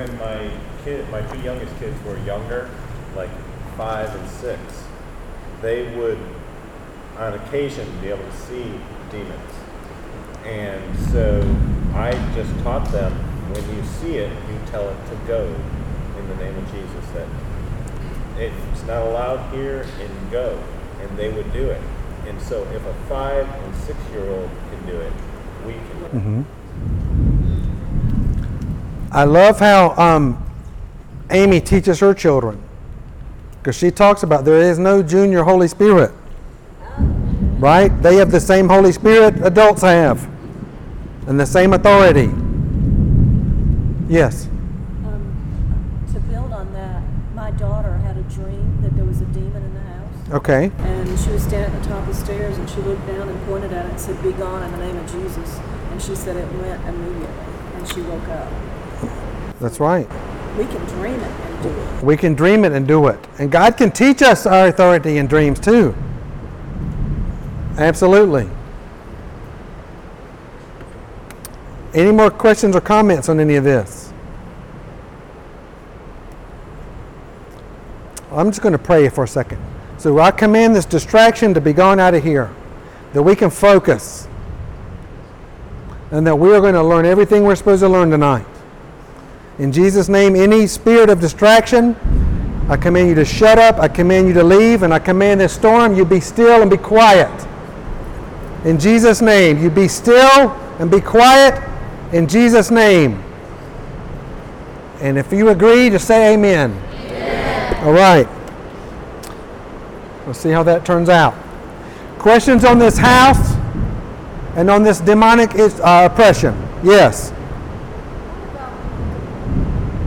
[0.09, 0.51] when my
[0.83, 2.69] kid, my two youngest kids were younger,
[3.15, 3.29] like
[3.77, 4.59] five and six,
[5.61, 6.19] they would,
[7.17, 8.71] on occasion, be able to see
[9.11, 9.53] demons.
[10.45, 11.41] And so
[11.93, 13.13] I just taught them
[13.53, 15.43] when you see it, you tell it to go
[16.17, 17.09] in the name of Jesus.
[17.13, 17.27] That
[18.37, 20.61] it's not allowed here and go.
[21.01, 21.81] And they would do it.
[22.27, 25.13] And so if a five and six year old can do it,
[25.65, 26.45] we can.
[26.45, 27.38] Mm-hmm.
[29.11, 30.45] I love how um,
[31.31, 32.61] Amy teaches her children
[33.59, 36.11] because she talks about there is no junior Holy Spirit.
[37.59, 37.89] Right?
[38.01, 40.29] They have the same Holy Spirit adults have
[41.27, 42.31] and the same authority.
[44.07, 44.47] Yes.
[45.05, 47.03] Um, to build on that,
[47.35, 50.31] my daughter had a dream that there was a demon in the house.
[50.31, 50.71] Okay.
[50.79, 53.45] And she was standing at the top of the stairs and she looked down and
[53.45, 55.59] pointed at it and said, Be gone in the name of Jesus.
[55.91, 57.27] And she said it went immediately.
[57.75, 58.68] And she woke up.
[59.59, 60.07] That's right.
[60.57, 62.03] We can dream it and do it.
[62.03, 63.19] We can dream it and do it.
[63.37, 65.95] And God can teach us our authority in dreams too.
[67.77, 68.49] Absolutely.
[71.93, 74.13] Any more questions or comments on any of this?
[78.31, 79.59] I'm just going to pray for a second.
[79.97, 82.53] So I command this distraction to be gone out of here,
[83.13, 84.27] that we can focus,
[86.11, 88.45] and that we are going to learn everything we're supposed to learn tonight.
[89.59, 91.95] In Jesus' name, any spirit of distraction,
[92.69, 95.53] I command you to shut up, I command you to leave, and I command this
[95.53, 97.47] storm, you be still and be quiet.
[98.65, 101.61] In Jesus' name, you be still and be quiet
[102.13, 103.23] in Jesus' name.
[105.01, 106.71] And if you agree, just say amen.
[106.71, 107.85] amen.
[107.85, 108.27] All right.
[110.25, 111.33] We'll see how that turns out.
[112.17, 113.55] Questions on this house
[114.55, 116.53] and on this demonic uh, oppression?
[116.83, 117.31] Yes.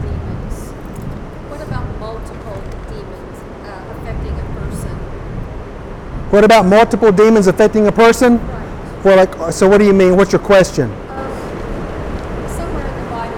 [0.03, 0.69] demons.
[1.49, 4.95] What about multiple demons uh, affecting a person?
[6.33, 8.39] What about multiple demons affecting a person?
[9.03, 10.17] Well, like, uh, so what do you mean?
[10.17, 10.89] What's your question?
[10.89, 11.29] Uh,
[12.49, 13.29] somewhere in the I,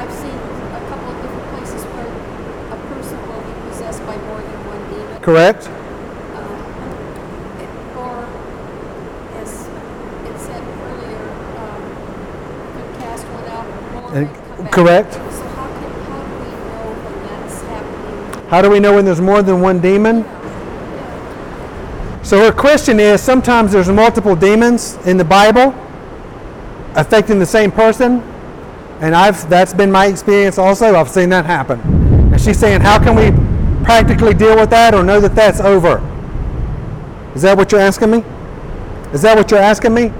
[0.00, 2.08] I've seen a couple of different places where
[2.72, 5.20] a person will be possessed by more than one demon.
[5.20, 5.68] Correct?
[5.68, 6.56] Um,
[8.00, 8.24] or,
[9.36, 9.68] as
[10.32, 11.28] it said earlier,
[11.60, 11.82] um,
[12.72, 13.66] could cast one out
[14.16, 14.72] And- and come back.
[14.72, 15.12] correct.
[15.12, 18.48] So how can, how do we know when that's happening?
[18.48, 20.24] How do we know when there's more than one demon?
[22.28, 25.74] So her question is sometimes there's multiple demons in the Bible
[26.94, 28.20] affecting the same person.
[29.00, 30.94] And I've that's been my experience also.
[30.94, 31.80] I've seen that happen.
[31.80, 33.30] And she's saying, how can we
[33.82, 36.06] practically deal with that or know that that's over?
[37.34, 38.22] Is that what you're asking me?
[39.14, 40.12] Is that what you're asking me?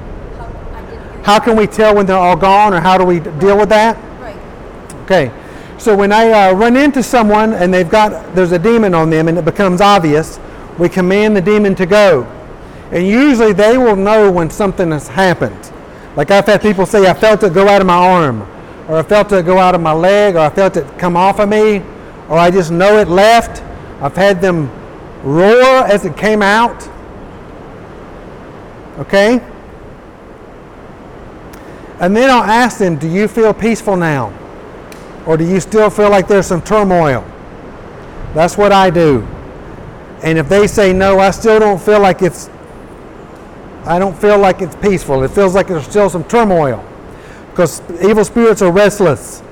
[1.25, 3.99] How, can we tell when they're all gone or how do we deal with that?
[4.19, 5.03] Right.
[5.03, 5.31] Okay,
[5.77, 9.29] so when I uh, run into someone and they've got there's a demon on them
[9.29, 10.41] and it becomes obvious,
[10.79, 12.25] we command the demon to go,
[12.93, 15.73] and usually they will know when something has happened.
[16.17, 18.43] Like I've had people say, I felt it go out of my arm,
[18.89, 21.39] or I felt it go out of my leg, or I felt it come off
[21.39, 21.83] of me,
[22.29, 23.63] or I just know it left.
[24.01, 24.71] I've had them
[25.23, 26.89] roar as it came out.
[28.99, 29.41] Okay?
[32.01, 34.33] And then I'll ask them, Do you feel peaceful now?
[35.27, 37.25] Or do you still feel like there's some turmoil?
[38.35, 39.27] That's what I do.
[40.23, 42.51] And if they say no, I still don't feel like it's
[43.85, 45.23] I don't feel like it's peaceful.
[45.23, 46.85] It feels like there's still some turmoil.
[47.51, 49.43] Because evil spirits are restless.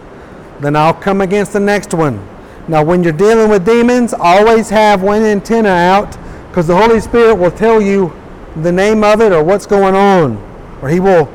[0.60, 2.26] Then I'll come against the next one.
[2.68, 7.36] Now when you're dealing with demons, always have one antenna out because the Holy Spirit
[7.36, 8.12] will tell you
[8.56, 10.36] the name of it or what's going on.
[10.82, 11.32] Or he will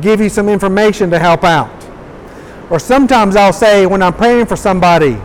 [0.00, 1.70] give you some information to help out.
[2.70, 5.18] Or sometimes I'll say when I'm praying for somebody,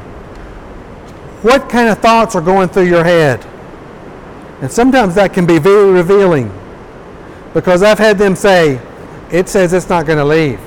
[1.47, 3.43] what kind of thoughts are going through your head?
[4.61, 6.51] And sometimes that can be very revealing
[7.53, 8.81] because I've had them say,
[9.31, 10.59] it says it's not going to leave.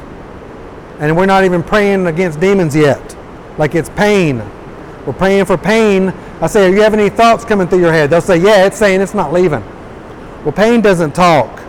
[0.98, 3.14] And we're not even praying against demons yet.
[3.58, 4.38] Like it's pain.
[5.04, 6.14] We're praying for pain.
[6.40, 8.08] I say, Are you having any thoughts coming through your head?
[8.08, 9.62] They'll say, Yeah, it's saying it's not leaving.
[10.44, 11.60] Well, pain doesn't talk.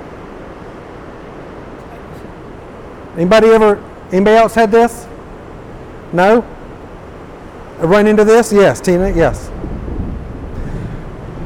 [3.15, 3.83] Anybody ever,
[4.13, 5.05] anybody else had this?
[6.13, 6.45] No?
[7.81, 8.53] Run into this?
[8.53, 9.49] Yes, Tina, yes.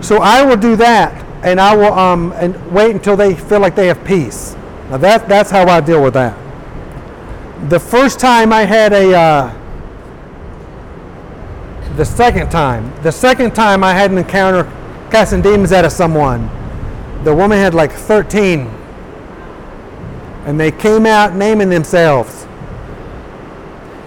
[0.01, 3.75] So I will do that, and I will um, and wait until they feel like
[3.75, 4.55] they have peace.
[4.89, 6.37] Now that, that's how I deal with that.
[7.69, 9.53] The first time I had a, uh,
[11.95, 14.63] the second time, the second time I had an encounter
[15.09, 16.49] casting demons out of someone,
[17.23, 18.67] the woman had like 13
[20.45, 22.45] and they came out naming themselves.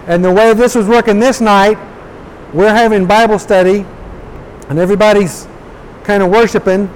[0.07, 1.77] And the way this was working this night,
[2.53, 3.85] we're having Bible study,
[4.69, 5.47] and everybody's
[6.03, 6.89] kind of worshiping,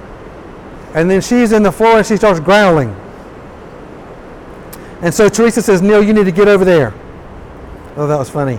[0.94, 2.94] and then she's in the floor and she starts growling.
[5.02, 6.94] And so Teresa says, Neil, you need to get over there.
[7.96, 8.58] Oh, that was funny.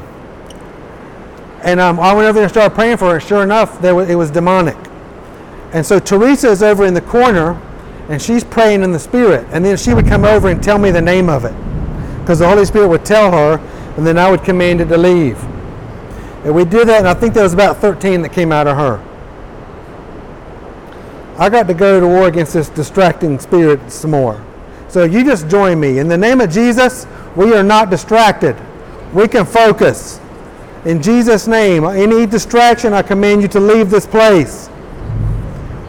[1.63, 3.19] And um, I went over there and started praying for her.
[3.19, 4.77] Sure enough, was, it was demonic.
[5.73, 7.59] And so Teresa is over in the corner,
[8.09, 9.47] and she's praying in the spirit.
[9.51, 11.55] And then she would come over and tell me the name of it,
[12.19, 13.57] because the Holy Spirit would tell her,
[13.97, 15.41] and then I would command it to leave.
[16.45, 18.77] And we did that, and I think there was about 13 that came out of
[18.77, 19.03] her.
[21.39, 24.39] I got to go to war against this distracting spirit some more.
[24.87, 25.97] So you just join me.
[25.97, 28.55] In the name of Jesus, we are not distracted.
[29.11, 30.19] We can focus.
[30.85, 34.69] In Jesus' name, any distraction, I command you to leave this place.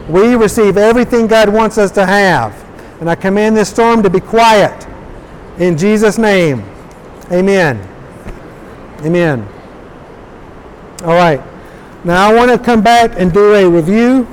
[0.09, 2.51] We receive everything God wants us to have.
[2.99, 4.87] And I command this storm to be quiet.
[5.59, 6.63] In Jesus' name.
[7.31, 7.77] Amen.
[9.05, 9.47] Amen.
[11.03, 11.41] All right.
[12.03, 14.27] Now I want to come back and do a review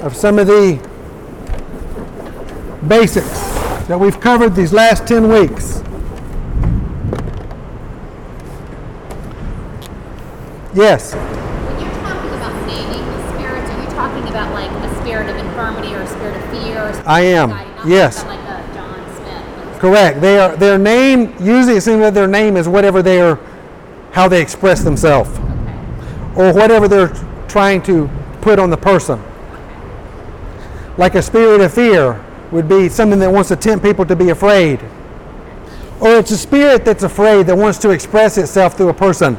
[0.00, 0.76] of some of the
[2.88, 3.40] basics
[3.86, 5.82] that we've covered these last 10 weeks.
[10.74, 11.14] Yes.
[11.14, 15.36] When you're talking about naming the spirits, are you talking about like a spirit of
[15.36, 16.82] infirmity or a spirit of fear?
[16.82, 17.50] Or I am.
[17.50, 17.76] of anxiety?
[17.76, 18.24] Not Yes.
[18.24, 19.66] Like a John Smith.
[19.66, 20.20] Like Correct.
[20.20, 23.38] They are their name usually it seems that their name is whatever they are
[24.12, 25.30] how they express themselves.
[26.36, 27.12] Or whatever they're
[27.48, 28.08] trying to
[28.40, 29.22] put on the person.
[30.96, 34.30] Like a spirit of fear would be something that wants to tempt people to be
[34.30, 34.80] afraid.
[36.00, 39.36] Or it's a spirit that's afraid that wants to express itself through a person.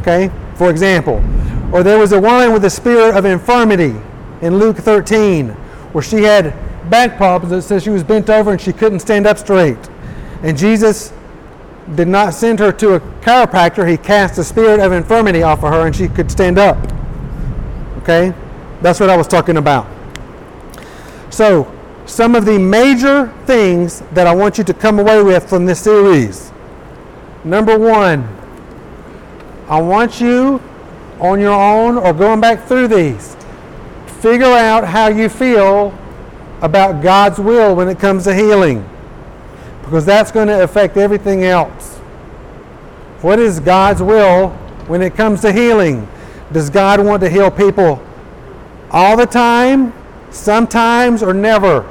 [0.00, 0.30] Okay?
[0.56, 1.24] For example,
[1.72, 3.98] or there was a woman with a spirit of infirmity
[4.42, 6.54] in Luke 13, where she had
[6.90, 9.78] back problems that says she was bent over and she couldn't stand up straight.
[10.42, 11.13] And Jesus
[11.94, 15.72] did not send her to a chiropractor, he cast the spirit of infirmity off of
[15.72, 16.78] her and she could stand up.
[17.98, 18.34] Okay?
[18.80, 19.86] That's what I was talking about.
[21.30, 21.70] So,
[22.06, 25.80] some of the major things that I want you to come away with from this
[25.80, 26.52] series.
[27.44, 28.28] Number one,
[29.68, 30.62] I want you
[31.20, 33.36] on your own or going back through these,
[34.20, 35.96] figure out how you feel
[36.60, 38.88] about God's will when it comes to healing.
[39.84, 41.96] Because that's going to affect everything else.
[43.20, 44.48] What is God's will
[44.86, 46.08] when it comes to healing?
[46.52, 48.02] Does God want to heal people
[48.90, 49.92] all the time,
[50.30, 51.82] sometimes, or never?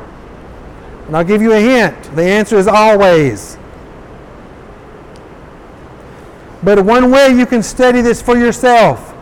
[1.07, 2.15] And I'll give you a hint.
[2.15, 3.57] The answer is always.
[6.63, 9.13] But one way you can study this for yourself,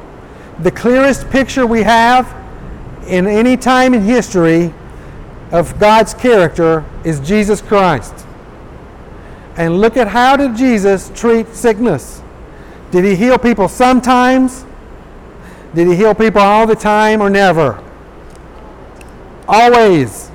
[0.59, 2.37] the clearest picture we have
[3.07, 4.73] in any time in history
[5.51, 8.13] of God's character is Jesus Christ.
[9.57, 12.21] And look at how did Jesus treat sickness?
[12.91, 14.65] Did he heal people sometimes?
[15.73, 17.83] Did he heal people all the time or never?
[19.47, 20.29] Always.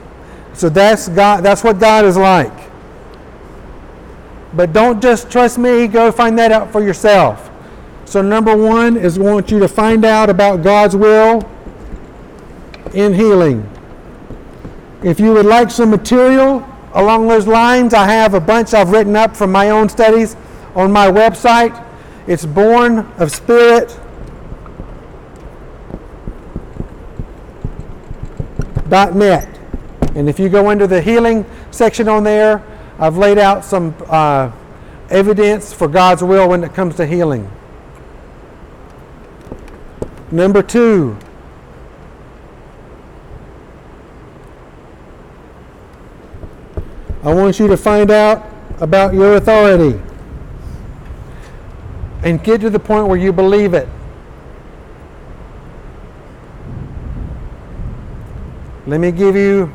[0.55, 2.53] So that's God that's what God is like.
[4.55, 7.51] But don't just trust me, go find that out for yourself.
[8.07, 11.43] So number 1 is want you to find out about God's will
[12.95, 13.69] in healing.
[15.03, 19.16] If you would like some material along those lines, I have a bunch I've written
[19.16, 20.37] up from my own studies
[20.74, 21.82] on my website.
[22.26, 23.99] It's born of spirit
[28.89, 29.49] Dot net.
[30.14, 32.62] And if you go into the healing section on there,
[32.99, 34.51] I've laid out some uh,
[35.11, 37.51] evidence for God's will when it comes to healing.
[40.30, 41.18] Number two,
[47.47, 48.44] I want you to find out
[48.80, 50.01] about your authority
[52.24, 53.88] and get to the point where you believe it.
[58.88, 59.72] Let me give you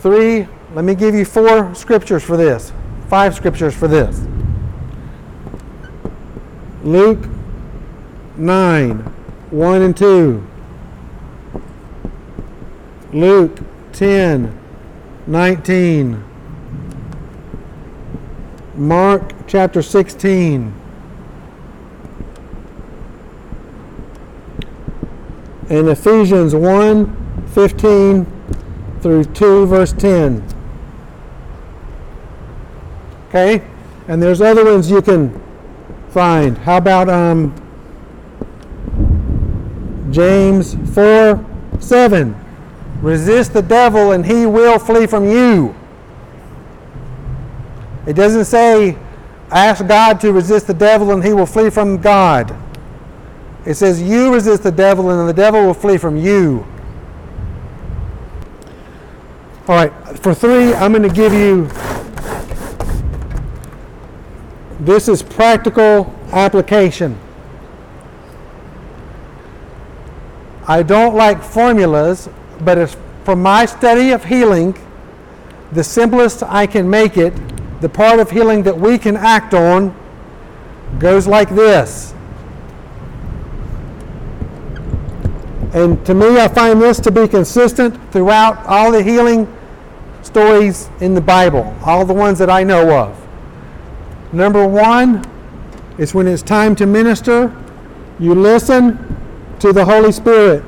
[0.00, 2.70] three, let me give you four scriptures for this,
[3.08, 4.20] five scriptures for this.
[6.82, 7.26] Luke
[8.36, 10.46] 9, 1 and 2.
[13.14, 13.58] Luke
[13.94, 14.63] 10,
[15.26, 16.22] 19.
[18.74, 20.74] Mark chapter 16.
[25.70, 28.26] And Ephesians 1 15
[29.00, 30.44] through 2, verse 10.
[33.28, 33.62] Okay?
[34.08, 35.40] And there's other ones you can
[36.10, 36.58] find.
[36.58, 37.54] How about um,
[40.10, 41.44] James 4
[41.80, 42.43] 7?
[43.04, 45.74] Resist the devil and he will flee from you.
[48.06, 48.96] It doesn't say
[49.50, 52.56] ask God to resist the devil and he will flee from God.
[53.66, 56.66] It says you resist the devil and the devil will flee from you.
[59.68, 61.68] All right, for three, I'm going to give you
[64.80, 67.18] this is practical application.
[70.66, 74.78] I don't like formulas, but it's from my study of healing,
[75.72, 77.32] the simplest I can make it,
[77.80, 79.94] the part of healing that we can act on
[80.98, 82.14] goes like this.
[85.72, 89.52] And to me, I find this to be consistent throughout all the healing
[90.22, 93.20] stories in the Bible, all the ones that I know of.
[94.32, 95.24] Number one
[95.98, 97.54] is when it's time to minister,
[98.18, 99.16] you listen
[99.58, 100.64] to the Holy Spirit.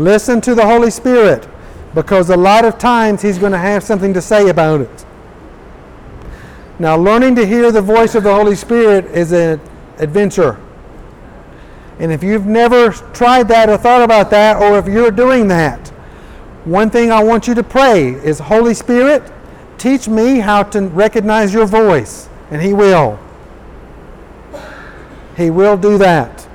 [0.00, 1.46] Listen to the Holy Spirit
[1.94, 5.06] because a lot of times He's going to have something to say about it.
[6.78, 9.60] Now, learning to hear the voice of the Holy Spirit is an
[9.98, 10.58] adventure.
[11.98, 15.88] And if you've never tried that or thought about that, or if you're doing that,
[16.64, 19.30] one thing I want you to pray is Holy Spirit,
[19.76, 22.30] teach me how to recognize your voice.
[22.50, 23.18] And He will.
[25.36, 26.48] He will do that.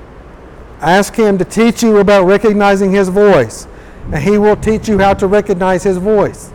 [0.86, 3.66] Ask Him to teach you about recognizing His voice.
[4.12, 6.52] And He will teach you how to recognize His voice.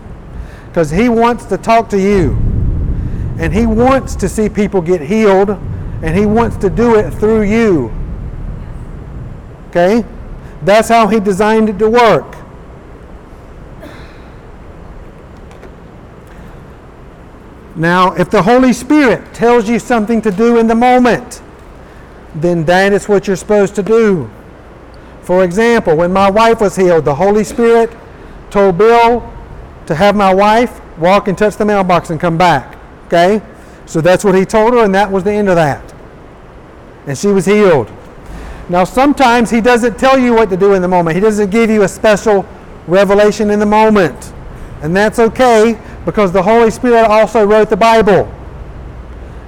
[0.67, 2.37] Because He wants to talk to you.
[3.37, 7.41] And He wants to see people get healed and He wants to do it through
[7.41, 7.93] you.
[9.69, 10.05] Okay?
[10.61, 12.37] That's how He designed it to work.
[17.75, 21.41] Now, if the Holy Spirit tells you something to do in the moment,
[22.35, 24.29] then that is what you're supposed to do.
[25.21, 27.95] For example, when my wife was healed, the Holy Spirit
[28.49, 29.31] told Bill
[29.85, 32.77] to have my wife walk and touch the mailbox and come back.
[33.07, 33.41] Okay?
[33.85, 35.93] So that's what he told her, and that was the end of that.
[37.07, 37.91] And she was healed.
[38.69, 41.69] Now, sometimes he doesn't tell you what to do in the moment, he doesn't give
[41.69, 42.45] you a special
[42.87, 44.33] revelation in the moment.
[44.81, 48.33] And that's okay because the Holy Spirit also wrote the Bible.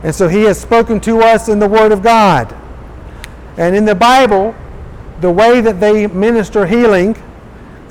[0.04, 2.54] And so he has spoken to us in the Word of God.
[3.58, 4.56] And in the Bible,
[5.22, 7.16] the way that they minister healing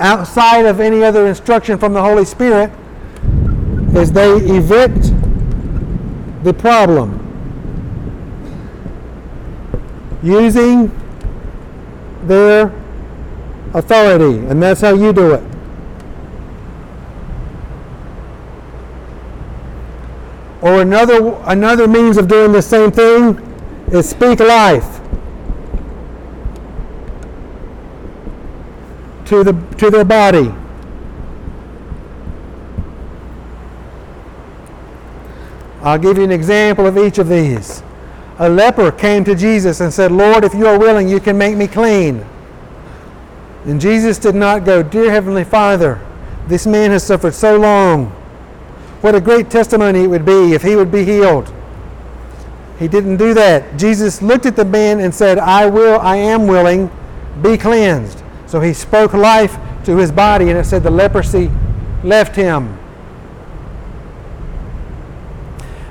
[0.01, 2.71] outside of any other instruction from the Holy Spirit
[3.95, 5.13] is they evict
[6.43, 7.19] the problem
[10.23, 10.91] using
[12.25, 12.73] their
[13.75, 14.45] authority.
[14.47, 15.45] And that's how you do it.
[20.61, 23.39] Or another, another means of doing the same thing
[23.89, 25.02] is speak life
[29.33, 30.53] to, the, to their body.
[35.81, 37.83] I'll give you an example of each of these.
[38.39, 41.57] A leper came to Jesus and said, Lord, if you are willing, you can make
[41.57, 42.25] me clean.
[43.65, 46.01] And Jesus did not go, Dear Heavenly Father,
[46.47, 48.07] this man has suffered so long.
[49.01, 51.53] What a great testimony it would be if he would be healed.
[52.79, 53.77] He didn't do that.
[53.77, 56.91] Jesus looked at the man and said, I will, I am willing,
[57.43, 58.22] be cleansed.
[58.53, 59.57] So he spoke life
[59.87, 61.51] to his body, and it said the leprosy
[62.05, 62.79] left him.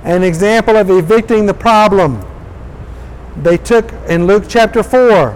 [0.04, 2.24] An example of evicting the problem.
[3.42, 5.36] They took, in Luke chapter 4,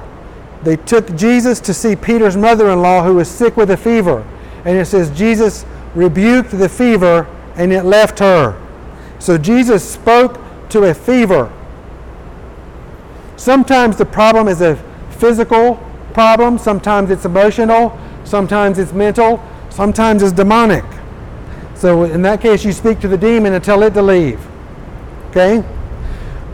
[0.61, 4.23] they took Jesus to see Peter's mother in law who was sick with a fever.
[4.63, 5.65] And it says, Jesus
[5.95, 8.55] rebuked the fever and it left her.
[9.17, 10.37] So Jesus spoke
[10.69, 11.51] to a fever.
[13.35, 14.75] Sometimes the problem is a
[15.09, 15.79] physical
[16.15, 20.85] problem, sometimes it's emotional, sometimes it's mental, sometimes it's demonic.
[21.75, 24.39] So in that case, you speak to the demon and tell it to leave.
[25.29, 25.59] Okay?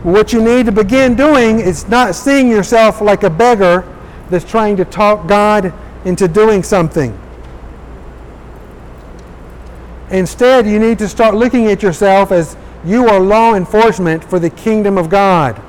[0.02, 3.84] What you need to begin doing is not seeing yourself like a beggar
[4.30, 5.72] that's trying to talk God
[6.04, 7.16] into doing something.
[10.10, 14.50] Instead, you need to start looking at yourself as you are law enforcement for the
[14.50, 15.62] kingdom of God.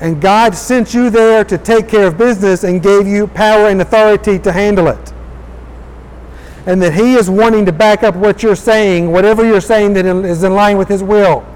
[0.00, 3.80] And God sent you there to take care of business and gave you power and
[3.80, 5.12] authority to handle it.
[6.66, 10.04] And that He is wanting to back up what you're saying, whatever you're saying that
[10.04, 11.46] is in line with His will.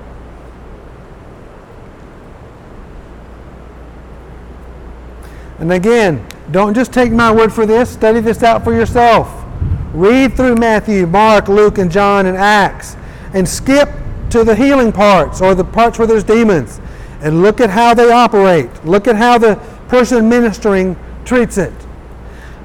[5.59, 9.45] And again, don't just take my word for this, study this out for yourself.
[9.93, 12.97] Read through Matthew, Mark, Luke, and John, and Acts,
[13.35, 13.91] and skip
[14.31, 16.81] to the healing parts or the parts where there's demons,
[17.21, 18.85] and look at how they operate.
[18.85, 19.57] Look at how the
[19.89, 21.73] person ministering treats it.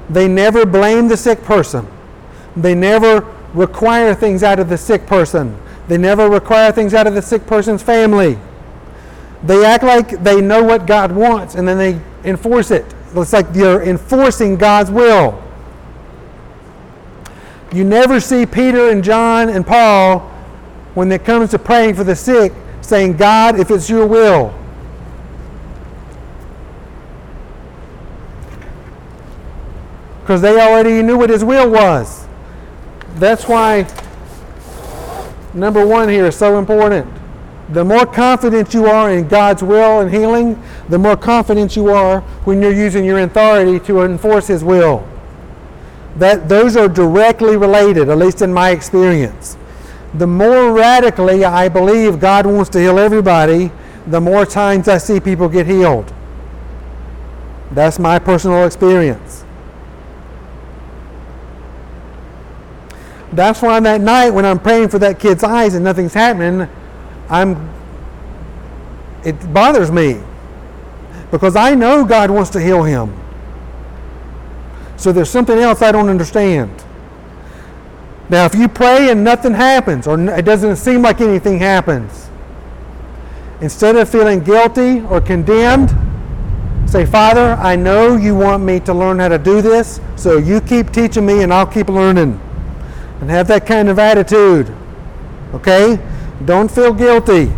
[0.08, 1.86] They never blame the sick person,
[2.56, 3.20] they never
[3.52, 5.58] require things out of the sick person,
[5.88, 8.38] they never require things out of the sick person's family.
[9.42, 12.84] They act like they know what God wants and then they enforce it.
[13.14, 15.42] It's like they're enforcing God's will.
[17.72, 20.20] You never see Peter and John and Paul,
[20.94, 22.52] when it comes to praying for the sick,
[22.86, 24.54] saying, God, if it's your will.
[30.20, 32.26] Because they already knew what his will was.
[33.14, 33.86] That's why
[35.54, 37.08] number one here is so important.
[37.70, 42.20] The more confident you are in God's will and healing, the more confident you are
[42.44, 45.06] when you're using your authority to enforce His will.
[46.16, 49.56] That those are directly related, at least in my experience.
[50.18, 53.70] The more radically I believe God wants to heal everybody,
[54.06, 56.12] the more times I see people get healed.
[57.72, 59.44] That's my personal experience.
[63.32, 66.68] That's why that night when I'm praying for that kid's eyes and nothing's happening,
[67.28, 67.70] I'm
[69.24, 70.20] it bothers me
[71.32, 73.12] because I know God wants to heal him.
[74.96, 76.85] So there's something else I don't understand.
[78.28, 82.28] Now, if you pray and nothing happens, or it doesn't seem like anything happens,
[83.60, 85.94] instead of feeling guilty or condemned,
[86.88, 90.60] say, Father, I know you want me to learn how to do this, so you
[90.60, 92.40] keep teaching me and I'll keep learning.
[93.20, 94.74] And have that kind of attitude.
[95.54, 95.98] Okay?
[96.44, 97.52] Don't feel guilty.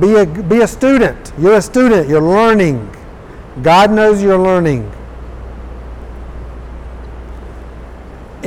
[0.00, 1.32] Be a, be a student.
[1.38, 2.08] You're a student.
[2.08, 2.94] You're learning.
[3.62, 4.92] God knows you're learning.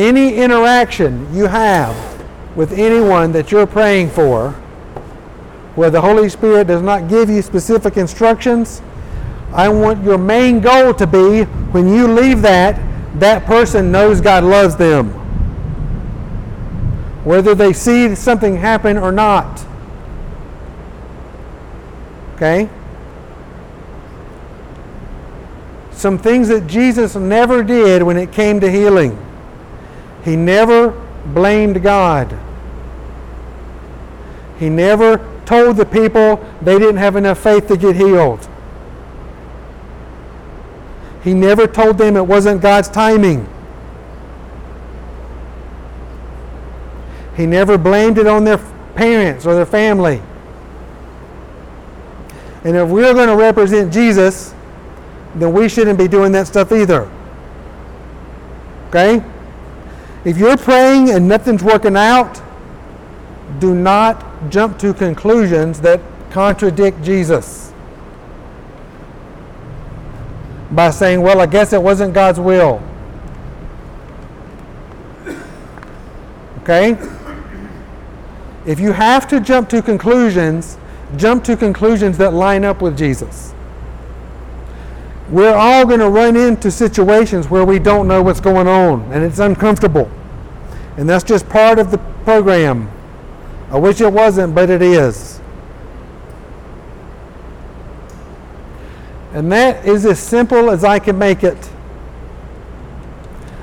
[0.01, 1.95] Any interaction you have
[2.55, 4.49] with anyone that you're praying for
[5.75, 8.81] where the Holy Spirit does not give you specific instructions,
[9.53, 12.81] I want your main goal to be when you leave that,
[13.19, 15.09] that person knows God loves them.
[17.23, 19.63] Whether they see something happen or not.
[22.37, 22.67] Okay?
[25.91, 29.27] Some things that Jesus never did when it came to healing.
[30.23, 30.91] He never
[31.25, 32.37] blamed God.
[34.59, 38.47] He never told the people they didn't have enough faith to get healed.
[41.23, 43.47] He never told them it wasn't God's timing.
[47.35, 48.59] He never blamed it on their
[48.95, 50.21] parents or their family.
[52.63, 54.53] And if we're going to represent Jesus,
[55.35, 57.09] then we shouldn't be doing that stuff either.
[58.89, 59.23] Okay?
[60.23, 62.41] If you're praying and nothing's working out,
[63.59, 65.99] do not jump to conclusions that
[66.29, 67.73] contradict Jesus
[70.71, 72.81] by saying, well, I guess it wasn't God's will.
[76.61, 76.97] Okay?
[78.65, 80.77] If you have to jump to conclusions,
[81.17, 83.53] jump to conclusions that line up with Jesus.
[85.31, 89.23] We're all going to run into situations where we don't know what's going on and
[89.23, 90.11] it's uncomfortable.
[90.97, 92.91] And that's just part of the program.
[93.69, 95.39] I wish it wasn't, but it is.
[99.33, 101.69] And that is as simple as I can make it.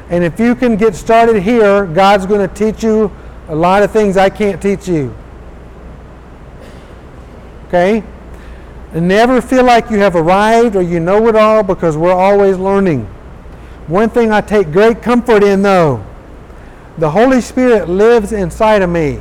[0.08, 3.12] And if you can get started here, God's going to teach you
[3.48, 5.14] a lot of things I can't teach you.
[7.66, 8.02] Okay?
[8.92, 12.56] And never feel like you have arrived or you know it all because we're always
[12.56, 13.04] learning.
[13.86, 16.04] One thing I take great comfort in, though
[16.98, 19.20] the Holy Spirit lives inside of me.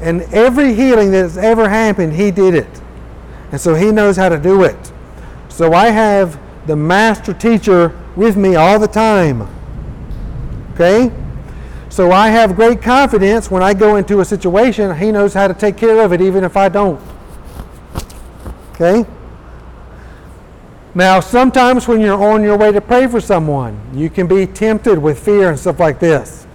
[0.00, 2.82] And every healing that has ever happened, He did it.
[3.50, 4.92] And so He knows how to do it.
[5.48, 9.48] So I have the master teacher with me all the time.
[10.74, 11.10] Okay?
[11.88, 15.54] So I have great confidence when I go into a situation, He knows how to
[15.54, 17.00] take care of it even if I don't.
[18.82, 19.08] Okay?
[20.94, 24.98] Now, sometimes when you're on your way to pray for someone, you can be tempted
[24.98, 26.46] with fear and stuff like this.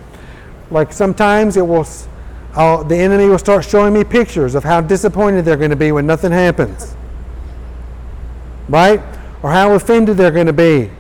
[0.70, 1.88] Like sometimes it will,
[2.54, 5.78] I'll, uh, the enemy will start showing me pictures of how disappointed they're going to
[5.78, 6.96] be when nothing happens.
[8.70, 9.02] Right?
[9.42, 10.92] Or how offended they're going to be.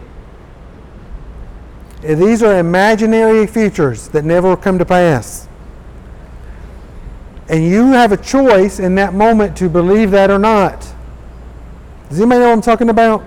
[2.01, 5.47] These are imaginary futures that never come to pass.
[7.49, 10.93] And you have a choice in that moment to believe that or not.
[12.09, 13.23] Does anybody know what I'm talking about?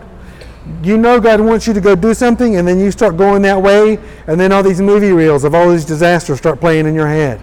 [0.82, 3.60] You know God wants you to go do something, and then you start going that
[3.60, 7.08] way, and then all these movie reels of all these disasters start playing in your
[7.08, 7.40] head.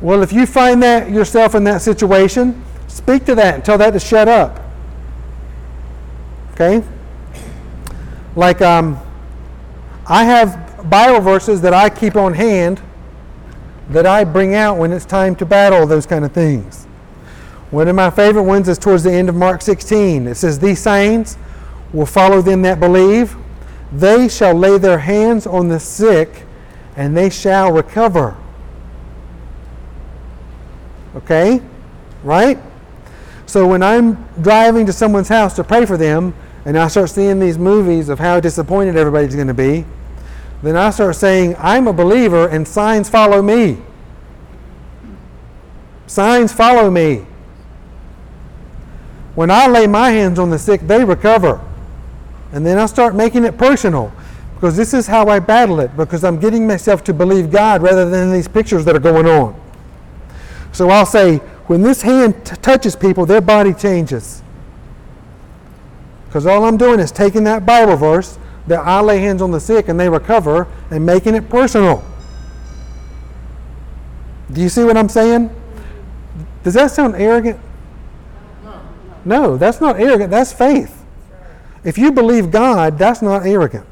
[0.00, 3.90] Well, if you find that yourself in that situation, speak to that and tell that
[3.92, 4.60] to shut up.
[6.52, 6.82] Okay?
[8.36, 8.98] Like, um,
[10.06, 12.80] I have Bible verses that I keep on hand
[13.90, 16.86] that I bring out when it's time to battle those kind of things.
[17.70, 20.26] One of my favorite ones is towards the end of Mark 16.
[20.26, 21.38] It says, These signs
[21.92, 23.36] will follow them that believe.
[23.92, 26.44] They shall lay their hands on the sick,
[26.96, 28.36] and they shall recover.
[31.14, 31.60] Okay?
[32.24, 32.58] Right?
[33.46, 36.34] So when I'm driving to someone's house to pray for them,
[36.64, 39.84] and I start seeing these movies of how disappointed everybody's going to be,
[40.62, 43.78] then I start saying, I'm a believer, and signs follow me.
[46.06, 47.26] Signs follow me.
[49.34, 51.60] When I lay my hands on the sick, they recover.
[52.52, 54.12] And then I start making it personal
[54.54, 58.10] because this is how I battle it because I'm getting myself to believe God rather
[58.10, 59.58] than these pictures that are going on.
[60.72, 64.42] So I'll say, when this hand t- touches people, their body changes.
[66.26, 69.60] Because all I'm doing is taking that Bible verse that I lay hands on the
[69.60, 72.04] sick and they recover and making it personal.
[74.52, 75.50] Do you see what I'm saying?
[76.64, 77.58] Does that sound arrogant?
[79.24, 80.30] No, that's not arrogant.
[80.30, 81.04] That's faith.
[81.84, 83.86] If you believe God, that's not arrogant.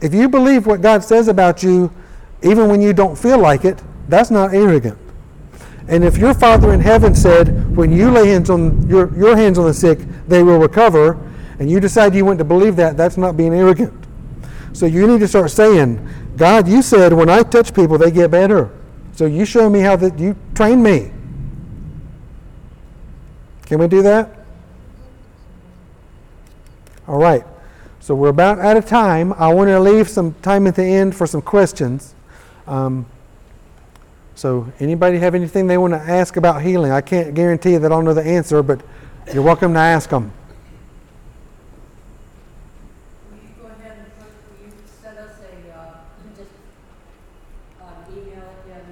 [0.00, 1.92] If you believe what God says about you,
[2.42, 4.98] even when you don't feel like it, that's not arrogant.
[5.88, 9.58] And if your Father in heaven said, when you lay hands on your, your hands
[9.58, 11.12] on the sick, they will recover,
[11.58, 13.94] and you decide you want to believe that, that's not being arrogant.
[14.72, 16.06] So you need to start saying,
[16.36, 18.70] God, you said when I touch people, they get better.
[19.12, 21.12] So you show me how that you train me.
[23.64, 24.35] Can we do that?
[27.08, 27.44] All right.
[28.00, 29.32] So we're about out of time.
[29.34, 32.14] I want to leave some time at the end for some questions.
[32.66, 33.06] Um,
[34.34, 36.92] So, anybody have anything they want to ask about healing?
[36.92, 38.82] I can't guarantee that I'll know the answer, but
[39.32, 40.30] you're welcome to ask them.
[43.30, 44.72] Will you go ahead and put, will you
[45.02, 45.96] send us a, uh,
[46.36, 46.50] just
[47.80, 48.84] an email again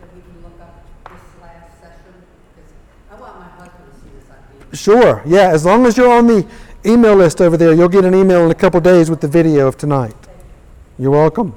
[0.00, 2.14] that we can look up this last session?
[2.54, 2.70] Because
[3.10, 4.76] I want my husband to see this on video.
[4.76, 6.46] Sure, yeah, as long as you're on the
[6.86, 9.66] email list over there, you'll get an email in a couple days with the video
[9.66, 10.16] of tonight.
[10.98, 11.54] You're welcome.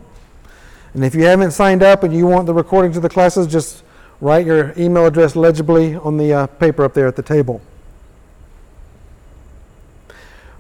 [0.94, 3.84] And if you haven't signed up and you want the recordings of the classes, just
[4.20, 7.62] write your email address legibly on the uh, paper up there at the table.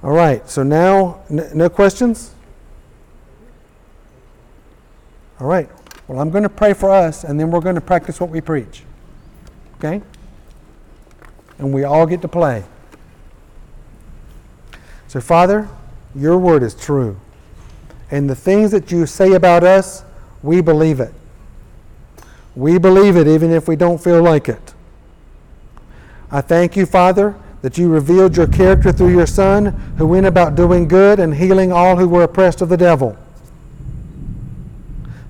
[0.03, 2.35] All right, so now, n- no questions?
[5.39, 5.69] All right,
[6.07, 8.41] well, I'm going to pray for us and then we're going to practice what we
[8.41, 8.83] preach.
[9.77, 10.01] Okay?
[11.57, 12.63] And we all get to play.
[15.17, 15.67] So, Father,
[16.13, 17.19] your word is true.
[18.11, 20.03] And the things that you say about us,
[20.43, 21.11] we believe it.
[22.55, 24.75] We believe it even if we don't feel like it.
[26.29, 29.65] I thank you, Father, that you revealed your character through your Son,
[29.97, 33.17] who went about doing good and healing all who were oppressed of the devil.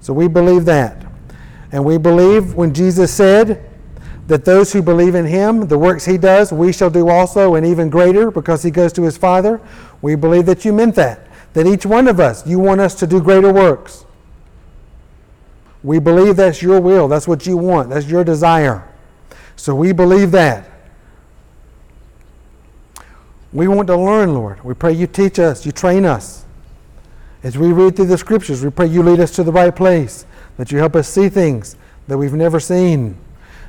[0.01, 1.05] So we believe that.
[1.72, 3.64] And we believe when Jesus said
[4.28, 7.66] that those who believe in him, the works he does, we shall do also, and
[7.66, 9.62] even greater, because he goes to his Father.
[10.02, 11.28] We believe that you meant that.
[11.54, 14.06] That each one of us, you want us to do greater works.
[15.82, 17.08] We believe that's your will.
[17.08, 17.90] That's what you want.
[17.90, 18.88] That's your desire.
[19.56, 20.70] So we believe that.
[23.54, 24.62] We want to learn, Lord.
[24.64, 26.44] We pray you teach us, you train us.
[27.44, 30.26] As we read through the scriptures, we pray you lead us to the right place,
[30.58, 31.78] that you help us see things
[32.08, 33.18] that we've never seen.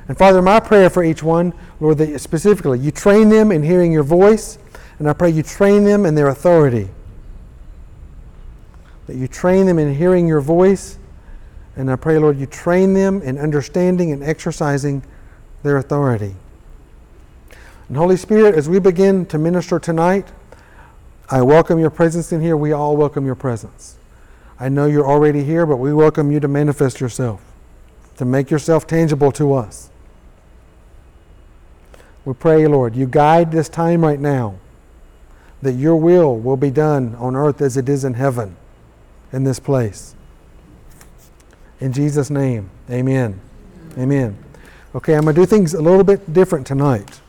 [0.09, 3.91] And Father, my prayer for each one, Lord, that specifically you train them in hearing
[3.91, 4.57] your voice,
[4.97, 6.89] and I pray you train them in their authority.
[9.05, 10.97] That you train them in hearing your voice,
[11.75, 15.03] and I pray, Lord, you train them in understanding and exercising
[15.61, 16.35] their authority.
[17.87, 20.27] And Holy Spirit, as we begin to minister tonight,
[21.29, 22.57] I welcome your presence in here.
[22.57, 23.97] We all welcome your presence.
[24.59, 27.43] I know you're already here, but we welcome you to manifest yourself,
[28.17, 29.91] to make yourself tangible to us.
[32.29, 34.59] We pray, Lord, you guide this time right now,
[35.63, 38.55] that your will will be done on earth as it is in heaven
[39.33, 40.13] in this place.
[41.79, 43.41] In Jesus' name, amen.
[43.97, 44.37] Amen.
[44.93, 47.19] Okay, I'm going to do things a little bit different tonight.